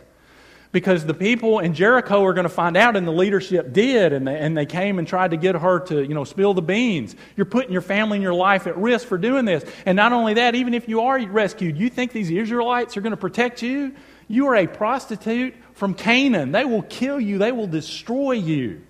because 0.70 1.04
the 1.06 1.14
people 1.14 1.60
in 1.60 1.72
Jericho 1.74 2.24
are 2.24 2.34
going 2.34 2.44
to 2.44 2.50
find 2.50 2.76
out, 2.76 2.94
and 2.96 3.06
the 3.06 3.12
leadership 3.12 3.72
did, 3.72 4.12
and 4.12 4.26
they, 4.28 4.38
and 4.38 4.56
they 4.56 4.66
came 4.66 4.98
and 4.98 5.08
tried 5.08 5.30
to 5.30 5.36
get 5.36 5.54
her 5.54 5.80
to, 5.80 6.02
you 6.02 6.14
know, 6.14 6.24
spill 6.24 6.52
the 6.54 6.62
beans. 6.62 7.16
You're 7.36 7.46
putting 7.46 7.72
your 7.72 7.80
family 7.82 8.16
and 8.16 8.22
your 8.22 8.34
life 8.34 8.66
at 8.66 8.76
risk 8.76 9.08
for 9.08 9.18
doing 9.18 9.44
this. 9.44 9.64
And 9.86 9.96
not 9.96 10.12
only 10.12 10.34
that, 10.34 10.54
even 10.54 10.74
if 10.74 10.88
you 10.88 11.00
are 11.02 11.18
rescued, 11.26 11.78
you 11.78 11.88
think 11.88 12.12
these 12.12 12.30
Israelites 12.30 12.96
are 12.96 13.00
going 13.00 13.12
to 13.12 13.16
protect 13.16 13.62
you? 13.62 13.94
You 14.28 14.46
are 14.48 14.56
a 14.56 14.66
prostitute 14.66 15.54
from 15.72 15.94
Canaan. 15.94 16.52
They 16.52 16.64
will 16.64 16.82
kill 16.82 17.18
you, 17.18 17.38
they 17.38 17.52
will 17.52 17.66
destroy 17.66 18.32
you. 18.32 18.82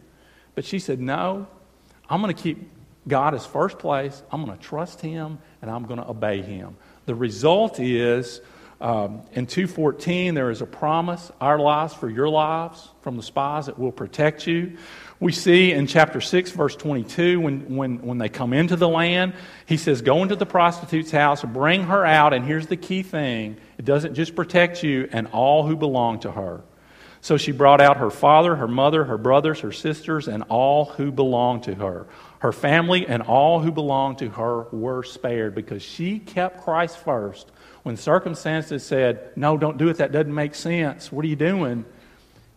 But 0.54 0.64
she 0.64 0.80
said, 0.80 1.00
No, 1.00 1.46
I'm 2.10 2.20
going 2.20 2.34
to 2.34 2.42
keep 2.42 2.70
God 3.06 3.34
as 3.34 3.46
first 3.46 3.78
place. 3.78 4.22
I'm 4.30 4.44
going 4.44 4.58
to 4.58 4.62
trust 4.62 5.00
Him, 5.00 5.38
and 5.62 5.70
I'm 5.70 5.84
going 5.84 6.00
to 6.00 6.08
obey 6.08 6.42
Him. 6.42 6.76
The 7.06 7.14
result 7.14 7.78
is 7.78 8.40
um, 8.80 9.22
in 9.32 9.46
214, 9.46 10.34
there 10.34 10.50
is 10.50 10.62
a 10.62 10.66
promise, 10.66 11.32
our 11.40 11.58
lives 11.58 11.94
for 11.94 12.08
your 12.08 12.28
lives, 12.28 12.88
from 13.02 13.16
the 13.16 13.24
spies 13.24 13.66
that 13.66 13.76
will 13.76 13.90
protect 13.90 14.46
you. 14.46 14.76
We 15.18 15.32
see 15.32 15.72
in 15.72 15.88
chapter 15.88 16.20
6, 16.20 16.52
verse 16.52 16.76
22, 16.76 17.40
when, 17.40 17.74
when, 17.74 18.02
when 18.02 18.18
they 18.18 18.28
come 18.28 18.52
into 18.52 18.76
the 18.76 18.88
land, 18.88 19.34
he 19.66 19.76
says, 19.76 20.00
Go 20.00 20.22
into 20.22 20.36
the 20.36 20.46
prostitute's 20.46 21.10
house, 21.10 21.42
bring 21.42 21.84
her 21.84 22.06
out, 22.06 22.32
and 22.32 22.44
here's 22.44 22.68
the 22.68 22.76
key 22.76 23.02
thing 23.02 23.56
it 23.78 23.84
doesn't 23.84 24.14
just 24.14 24.36
protect 24.36 24.84
you 24.84 25.08
and 25.10 25.26
all 25.28 25.66
who 25.66 25.74
belong 25.74 26.20
to 26.20 26.30
her. 26.30 26.62
So 27.20 27.36
she 27.36 27.50
brought 27.50 27.80
out 27.80 27.96
her 27.96 28.10
father, 28.10 28.54
her 28.54 28.68
mother, 28.68 29.04
her 29.04 29.18
brothers, 29.18 29.58
her 29.60 29.72
sisters, 29.72 30.28
and 30.28 30.44
all 30.48 30.84
who 30.84 31.10
belonged 31.10 31.64
to 31.64 31.74
her. 31.74 32.06
Her 32.38 32.52
family 32.52 33.08
and 33.08 33.22
all 33.22 33.58
who 33.58 33.72
belonged 33.72 34.18
to 34.18 34.28
her 34.28 34.68
were 34.70 35.02
spared 35.02 35.56
because 35.56 35.82
she 35.82 36.20
kept 36.20 36.62
Christ 36.62 36.96
first 36.98 37.50
when 37.88 37.96
circumstances 37.96 38.84
said, 38.84 39.32
No, 39.34 39.56
don't 39.56 39.78
do 39.78 39.88
it, 39.88 39.96
that 39.96 40.12
doesn't 40.12 40.34
make 40.34 40.54
sense, 40.54 41.10
what 41.10 41.24
are 41.24 41.28
you 41.28 41.36
doing? 41.36 41.86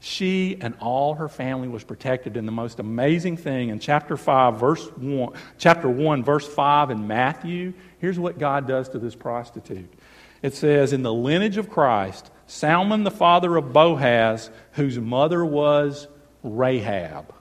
She 0.02 0.58
and 0.60 0.76
all 0.82 1.14
her 1.14 1.30
family 1.30 1.70
was 1.70 1.86
protected. 1.86 2.36
And 2.36 2.46
the 2.46 2.52
most 2.52 2.80
amazing 2.80 3.38
thing 3.38 3.70
in 3.70 3.80
chapter 3.80 4.18
5, 4.18 4.60
verse 4.60 4.86
1, 4.98 5.34
chapter 5.58 5.88
1, 5.88 6.26
verse 6.26 6.46
5 6.46 6.92
in 6.92 7.08
Matthew, 7.08 7.72
here's 8.00 8.20
what 8.20 8.40
God 8.40 8.68
does 8.68 8.90
to 8.90 9.00
this 9.00 9.16
prostitute. 9.16 9.94
It 10.42 10.54
says, 10.54 10.92
In 10.92 11.02
the 11.02 11.14
lineage 11.14 11.56
of 11.56 11.70
Christ, 11.70 12.30
Salmon, 12.46 13.06
the 13.06 13.10
father 13.10 13.56
of 13.56 13.72
Boaz, 13.72 14.50
whose 14.74 15.00
mother 15.00 15.46
was 15.46 16.10
Rahab, 16.44 17.34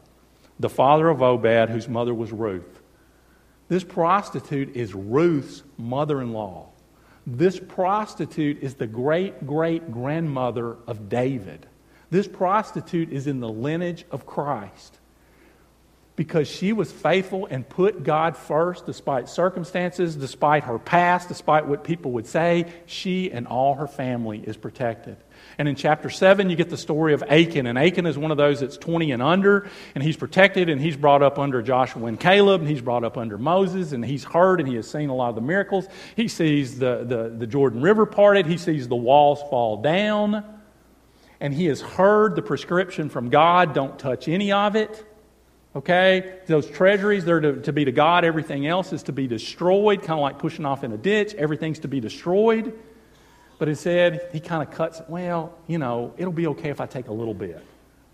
the 0.61 0.69
father 0.69 1.09
of 1.09 1.23
Obed, 1.23 1.71
whose 1.71 1.89
mother 1.89 2.15
was 2.15 2.31
Ruth. 2.31 2.81
This 3.67 3.83
prostitute 3.83 4.77
is 4.77 4.95
Ruth's 4.95 5.65
mother 5.77 6.23
in 6.23 6.33
law. 6.33 6.71
This 7.27 7.59
prostitute 7.61 8.63
is 8.63 8.75
the 8.75 8.87
great 8.87 9.47
great 9.47 9.93
grandmother 9.93 10.77
of 10.87 11.09
David. 11.09 11.67
This 12.11 12.27
prostitute 12.27 13.13
is 13.13 13.27
in 13.27 13.41
the 13.41 13.49
lineage 13.49 14.05
of 14.11 14.27
Christ 14.27 14.99
because 16.17 16.49
she 16.49 16.73
was 16.73 16.93
faithful 16.93 17.47
and 17.47 17.67
put 17.67 18.03
God 18.03 18.37
first 18.37 18.85
despite 18.85 19.29
circumstances, 19.29 20.17
despite 20.17 20.65
her 20.65 20.79
past, 20.79 21.29
despite 21.29 21.67
what 21.67 21.85
people 21.85 22.13
would 22.13 22.27
say. 22.27 22.67
She 22.85 23.31
and 23.31 23.47
all 23.47 23.75
her 23.77 23.87
family 23.87 24.39
is 24.39 24.57
protected. 24.57 25.17
And 25.59 25.69
in 25.69 25.75
chapter 25.75 26.09
7, 26.09 26.49
you 26.49 26.57
get 26.57 26.71
the 26.71 26.77
story 26.77 27.13
of 27.13 27.23
Achan. 27.23 27.67
And 27.67 27.79
Achan 27.79 28.07
is 28.07 28.17
one 28.17 28.31
of 28.31 28.37
those 28.37 28.61
that's 28.61 28.77
20 28.79 29.13
and 29.13 29.23
under, 29.23 29.69
and 29.95 30.03
he's 30.03 30.17
protected, 30.17 30.69
and 30.69 30.81
he's 30.81 30.97
brought 30.97 31.23
up 31.23 31.39
under 31.39 31.61
Joshua 31.61 32.07
and 32.07 32.19
Caleb, 32.19 32.63
and 32.63 32.71
he's 32.71 32.81
brought 32.81 33.05
up 33.05 33.19
under 33.19 33.37
Moses, 33.37 33.93
and 33.93 34.05
he's 34.05 34.25
heard 34.25 34.61
and 34.61 34.69
he 34.69 34.77
has 34.77 34.91
seen 34.91 35.11
a 35.11 35.15
lot 35.15 35.29
of 35.29 35.35
the 35.35 35.41
miracles. 35.41 35.87
He 36.17 36.29
sees 36.29 36.79
the, 36.79 37.05
the, 37.05 37.35
the 37.37 37.47
Jordan 37.47 37.83
River 37.83 38.07
parted, 38.07 38.47
he 38.47 38.57
sees 38.57 38.89
the 38.89 38.97
walls 38.97 39.41
fall 39.51 39.83
down, 39.83 40.45
and 41.41 41.53
he 41.53 41.67
has 41.67 41.81
heard 41.81 42.37
the 42.37 42.43
prescription 42.43 43.09
from 43.09 43.31
God 43.31 43.75
don't 43.75 43.99
touch 43.99 44.29
any 44.29 44.53
of 44.53 44.77
it. 44.77 45.05
Okay? 45.75 46.41
Those 46.47 46.69
treasuries, 46.69 47.25
they're 47.25 47.41
to, 47.41 47.61
to 47.63 47.73
be 47.73 47.85
to 47.85 47.93
God. 47.93 48.25
Everything 48.25 48.67
else 48.67 48.93
is 48.93 49.05
to 49.05 49.13
be 49.13 49.27
destroyed, 49.27 50.01
kind 50.01 50.19
of 50.19 50.21
like 50.21 50.39
pushing 50.39 50.67
off 50.67 50.85
in 50.85 50.93
a 50.93 50.99
ditch. 50.99 51.35
Everything's 51.35 51.81
to 51.81 51.89
be 51.89 52.01
destroyed. 52.01 52.77
But 53.61 53.69
instead, 53.69 54.31
he 54.33 54.41
kind 54.41 54.67
of 54.67 54.75
cuts, 54.75 55.03
well, 55.07 55.53
you 55.67 55.77
know, 55.77 56.15
it'll 56.17 56.33
be 56.33 56.47
okay 56.47 56.71
if 56.71 56.81
I 56.81 56.87
take 56.87 57.09
a 57.09 57.13
little 57.13 57.35
bit. 57.35 57.63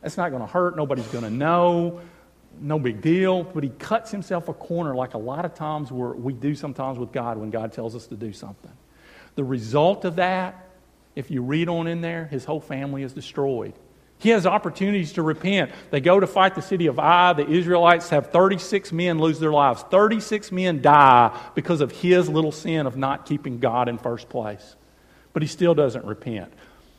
It's 0.03 0.17
not 0.17 0.31
going 0.31 0.43
to 0.43 0.47
hurt. 0.47 0.77
Nobody's 0.77 1.07
going 1.07 1.23
to 1.23 1.31
know. 1.31 2.01
No 2.61 2.81
big 2.81 3.01
deal. 3.01 3.45
But 3.45 3.63
he 3.63 3.71
cuts 3.71 4.11
himself 4.11 4.49
a 4.49 4.53
corner 4.53 4.97
like 4.97 5.15
a 5.15 5.19
lot 5.19 5.45
of 5.45 5.55
times 5.55 5.93
where 5.93 6.11
we 6.11 6.33
do 6.33 6.57
sometimes 6.57 6.99
with 6.99 7.13
God 7.13 7.39
when 7.39 7.51
God 7.51 7.73
tells 7.73 7.95
us 7.95 8.09
to 8.09 8.17
do 8.17 8.33
something. 8.33 8.73
The 9.37 9.45
result 9.45 10.05
of 10.05 10.17
that, 10.17 10.67
if 11.15 11.31
you 11.31 11.43
read 11.43 11.69
on 11.69 11.87
in 11.87 12.01
there, 12.01 12.25
his 12.25 12.45
whole 12.45 12.61
family 12.61 13.05
is 13.05 13.13
destroyed. 13.13 13.75
He 14.19 14.31
has 14.31 14.47
opportunities 14.47 15.13
to 15.13 15.23
repent. 15.23 15.71
They 15.93 16.01
go 16.01 16.19
to 16.19 16.27
fight 16.27 16.57
the 16.57 16.63
city 16.63 16.89
of 16.89 16.99
Ai. 16.99 17.35
The 17.35 17.49
Israelites 17.49 18.09
have 18.09 18.33
36 18.33 18.91
men 18.91 19.21
lose 19.21 19.39
their 19.39 19.53
lives. 19.53 19.85
36 19.93 20.51
men 20.51 20.83
die 20.83 21.39
because 21.55 21.81
of 21.81 21.93
his 21.93 22.29
little 22.29 22.51
sin 22.51 22.89
of 22.89 22.97
not 22.97 23.27
keeping 23.27 23.61
God 23.61 23.89
in 23.89 23.97
first 23.97 24.29
place 24.29 24.75
but 25.37 25.43
he 25.43 25.49
still 25.49 25.75
doesn't 25.75 26.07
repent. 26.07 26.51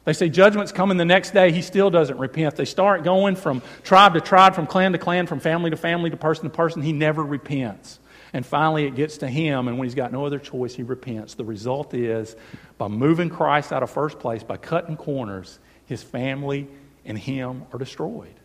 They 0.04 0.14
say 0.14 0.30
judgment's 0.30 0.72
coming 0.72 0.98
the 0.98 1.06
next 1.06 1.32
day. 1.32 1.52
He 1.52 1.64
still 1.64 1.90
doesn't 1.90 2.20
repent. 2.20 2.56
They 2.56 2.66
start 2.66 3.04
going 3.04 3.36
from 3.36 3.64
tribe 3.82 4.14
to 4.14 4.22
tribe, 4.22 4.54
from 4.54 4.68
clan 4.68 4.92
to 4.92 5.00
clan, 5.00 5.26
from 5.26 5.40
family 5.40 5.72
to 5.72 5.76
family, 5.76 6.12
to 6.12 6.18
person 6.18 6.44
to 6.44 6.52
person. 6.52 6.84
He 6.84 6.94
never 6.94 7.24
repents. 7.24 7.98
And 8.34 8.46
finally, 8.46 8.86
it 8.86 8.94
gets 8.94 9.18
to 9.18 9.28
him, 9.28 9.68
and 9.68 9.80
when 9.80 9.88
he's 9.88 9.96
got 9.96 10.12
no 10.12 10.24
other 10.24 10.38
choice, 10.38 10.76
he 10.76 10.84
repents. 10.84 11.34
The 11.34 11.46
result 11.46 11.96
is 11.96 12.36
by 12.78 12.90
moving 12.90 13.32
Christ 13.32 13.74
out 13.74 13.82
of 13.82 13.90
first 13.90 14.20
place, 14.20 14.44
by 14.44 14.58
cutting 14.58 14.98
corners, 14.98 15.58
his 15.88 16.04
family 16.04 16.68
and 17.06 17.18
him 17.18 17.66
are 17.74 17.80
destroyed. 17.80 18.36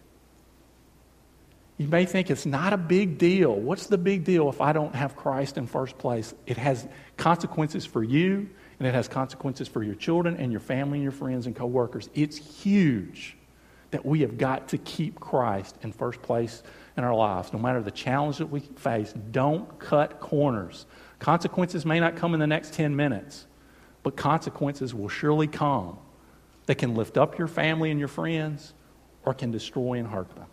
You 1.77 1.87
may 1.87 2.07
think 2.07 2.31
it's 2.31 2.47
not 2.47 2.73
a 2.73 2.79
big 2.79 3.19
deal. 3.19 3.55
What's 3.55 3.89
the 3.89 3.99
big 3.99 4.25
deal 4.25 4.49
if 4.49 4.63
I 4.63 4.73
don't 4.73 4.95
have 4.95 5.17
Christ 5.17 5.59
in 5.59 5.67
first 5.67 5.99
place? 5.99 6.33
It 6.47 6.57
has 6.57 6.89
consequences 7.19 7.85
for 7.85 8.03
you, 8.03 8.49
and 8.83 8.89
it 8.89 8.95
has 8.95 9.07
consequences 9.07 9.69
for 9.69 9.85
your 9.85 9.95
children 9.95 10.37
and 10.39 10.51
your 10.51 10.61
family 10.61 10.99
and 10.99 11.05
your 11.05 11.13
friends 11.13 11.47
and 11.47 11.55
coworkers. 11.55 12.11
It's 12.15 12.37
huge 12.37 13.37
that 13.93 14.05
we 14.05 14.23
have 14.23 14.37
got 14.37 14.67
to 14.71 14.79
keep 14.79 15.21
Christ 15.21 15.77
in 15.83 15.93
first 15.93 16.21
place 16.21 16.65
in 16.97 17.05
our 17.05 17.15
lives. 17.15 17.53
No 17.53 17.61
matter 17.61 17.81
the 17.81 17.93
challenge 17.93 18.39
that 18.39 18.49
we 18.49 18.59
face, 18.59 19.15
don't 19.31 19.79
cut 19.79 20.19
corners. 20.19 20.87
Consequences 21.21 21.87
may 21.87 22.01
not 22.01 22.17
come 22.17 22.35
in 22.35 22.41
the 22.41 22.47
next 22.49 22.75
10 22.75 22.97
minutes, 22.97 23.47
but 24.03 24.17
consequences 24.17 24.93
will 24.93 25.09
surely 25.09 25.47
come 25.47 25.97
that 26.67 26.75
can 26.75 26.97
lift 26.97 27.17
up 27.17 27.39
your 27.39 27.47
family 27.47 27.93
and 27.93 28.01
your 28.01 28.09
friends 28.09 28.75
or 29.25 29.33
can 29.33 29.53
destroy 29.53 30.01
and 30.01 30.09
hurt 30.09 30.35
them. 30.35 30.47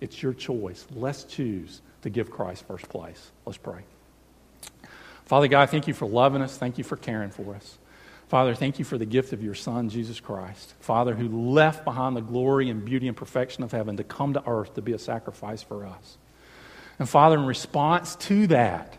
It's 0.00 0.20
your 0.20 0.34
choice. 0.34 0.84
Let's 0.96 1.22
choose 1.22 1.80
to 2.02 2.10
give 2.10 2.28
Christ 2.28 2.66
first 2.66 2.88
place. 2.88 3.30
Let's 3.46 3.56
pray. 3.56 3.84
Father 5.28 5.46
God, 5.46 5.68
thank 5.68 5.86
you 5.86 5.92
for 5.92 6.06
loving 6.06 6.40
us. 6.40 6.56
Thank 6.56 6.78
you 6.78 6.84
for 6.84 6.96
caring 6.96 7.30
for 7.30 7.54
us. 7.54 7.76
Father, 8.28 8.54
thank 8.54 8.78
you 8.78 8.84
for 8.86 8.96
the 8.96 9.04
gift 9.04 9.34
of 9.34 9.42
your 9.42 9.54
Son, 9.54 9.90
Jesus 9.90 10.20
Christ. 10.20 10.72
Father, 10.80 11.14
who 11.14 11.50
left 11.50 11.84
behind 11.84 12.16
the 12.16 12.22
glory 12.22 12.70
and 12.70 12.82
beauty 12.82 13.08
and 13.08 13.16
perfection 13.16 13.62
of 13.62 13.70
heaven 13.70 13.98
to 13.98 14.04
come 14.04 14.32
to 14.32 14.42
earth 14.48 14.74
to 14.76 14.82
be 14.82 14.94
a 14.94 14.98
sacrifice 14.98 15.62
for 15.62 15.86
us. 15.86 16.16
And 16.98 17.06
Father, 17.06 17.36
in 17.36 17.44
response 17.44 18.16
to 18.16 18.46
that, 18.46 18.96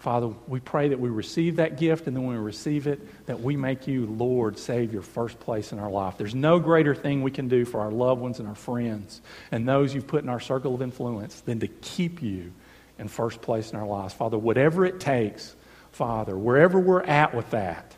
Father, 0.00 0.28
we 0.48 0.58
pray 0.58 0.88
that 0.88 0.98
we 0.98 1.10
receive 1.10 1.56
that 1.56 1.78
gift, 1.78 2.08
and 2.08 2.16
then 2.16 2.24
when 2.24 2.36
we 2.36 2.42
receive 2.42 2.88
it, 2.88 3.26
that 3.26 3.40
we 3.40 3.56
make 3.56 3.86
you 3.86 4.06
Lord, 4.06 4.58
Savior, 4.58 5.00
first 5.00 5.38
place 5.38 5.72
in 5.72 5.78
our 5.78 5.90
life. 5.90 6.18
There's 6.18 6.34
no 6.34 6.58
greater 6.58 6.94
thing 6.94 7.22
we 7.22 7.30
can 7.30 7.46
do 7.46 7.64
for 7.64 7.80
our 7.80 7.92
loved 7.92 8.20
ones 8.20 8.40
and 8.40 8.48
our 8.48 8.56
friends 8.56 9.20
and 9.52 9.68
those 9.68 9.94
you've 9.94 10.08
put 10.08 10.24
in 10.24 10.28
our 10.28 10.40
circle 10.40 10.74
of 10.74 10.82
influence 10.82 11.40
than 11.42 11.60
to 11.60 11.68
keep 11.68 12.20
you 12.20 12.52
in 12.98 13.06
first 13.06 13.40
place 13.42 13.72
in 13.72 13.78
our 13.78 13.86
lives. 13.86 14.12
Father, 14.12 14.36
whatever 14.36 14.84
it 14.84 14.98
takes, 14.98 15.54
Father, 15.98 16.38
wherever 16.38 16.78
we're 16.78 17.02
at 17.02 17.34
with 17.34 17.50
that, 17.50 17.96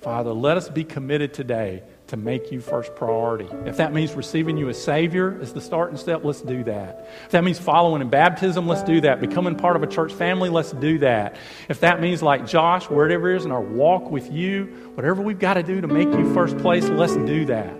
Father, 0.00 0.32
let 0.32 0.56
us 0.56 0.68
be 0.68 0.82
committed 0.82 1.32
today 1.32 1.84
to 2.08 2.16
make 2.16 2.50
you 2.50 2.60
first 2.60 2.96
priority. 2.96 3.48
If 3.66 3.76
that 3.76 3.92
means 3.92 4.14
receiving 4.14 4.56
you 4.56 4.68
as 4.68 4.82
Savior 4.82 5.38
as 5.40 5.52
the 5.52 5.60
starting 5.60 5.96
step, 5.96 6.24
let's 6.24 6.42
do 6.42 6.64
that. 6.64 7.08
If 7.26 7.30
that 7.30 7.44
means 7.44 7.60
following 7.60 8.02
in 8.02 8.10
baptism, 8.10 8.66
let's 8.66 8.82
do 8.82 9.00
that. 9.02 9.20
Becoming 9.20 9.54
part 9.54 9.76
of 9.76 9.84
a 9.84 9.86
church 9.86 10.12
family, 10.12 10.48
let's 10.48 10.72
do 10.72 10.98
that. 10.98 11.36
If 11.68 11.78
that 11.80 12.00
means, 12.00 12.20
like 12.20 12.48
Josh, 12.48 12.90
wherever 12.90 13.30
it 13.30 13.36
is 13.36 13.44
in 13.44 13.52
our 13.52 13.60
walk 13.60 14.10
with 14.10 14.32
you, 14.32 14.64
whatever 14.96 15.22
we've 15.22 15.38
got 15.38 15.54
to 15.54 15.62
do 15.62 15.80
to 15.80 15.86
make 15.86 16.08
you 16.08 16.34
first 16.34 16.58
place, 16.58 16.88
let's 16.88 17.14
do 17.14 17.44
that. 17.44 17.70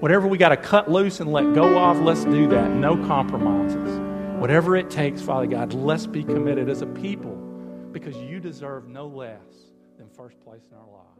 Whatever 0.00 0.26
we 0.26 0.36
got 0.36 0.48
to 0.48 0.56
cut 0.56 0.90
loose 0.90 1.20
and 1.20 1.30
let 1.30 1.54
go 1.54 1.78
of, 1.78 2.00
let's 2.00 2.24
do 2.24 2.48
that. 2.48 2.72
No 2.72 2.96
compromises. 3.06 4.00
Whatever 4.40 4.74
it 4.74 4.90
takes, 4.90 5.22
Father 5.22 5.46
God, 5.46 5.74
let's 5.74 6.08
be 6.08 6.24
committed 6.24 6.68
as 6.68 6.82
a 6.82 6.86
people 6.86 7.41
because 7.92 8.16
you 8.16 8.40
deserve 8.40 8.88
no 8.88 9.06
less 9.06 9.70
than 9.98 10.08
first 10.08 10.40
place 10.40 10.62
in 10.70 10.76
our 10.76 10.88
lives. 10.88 11.11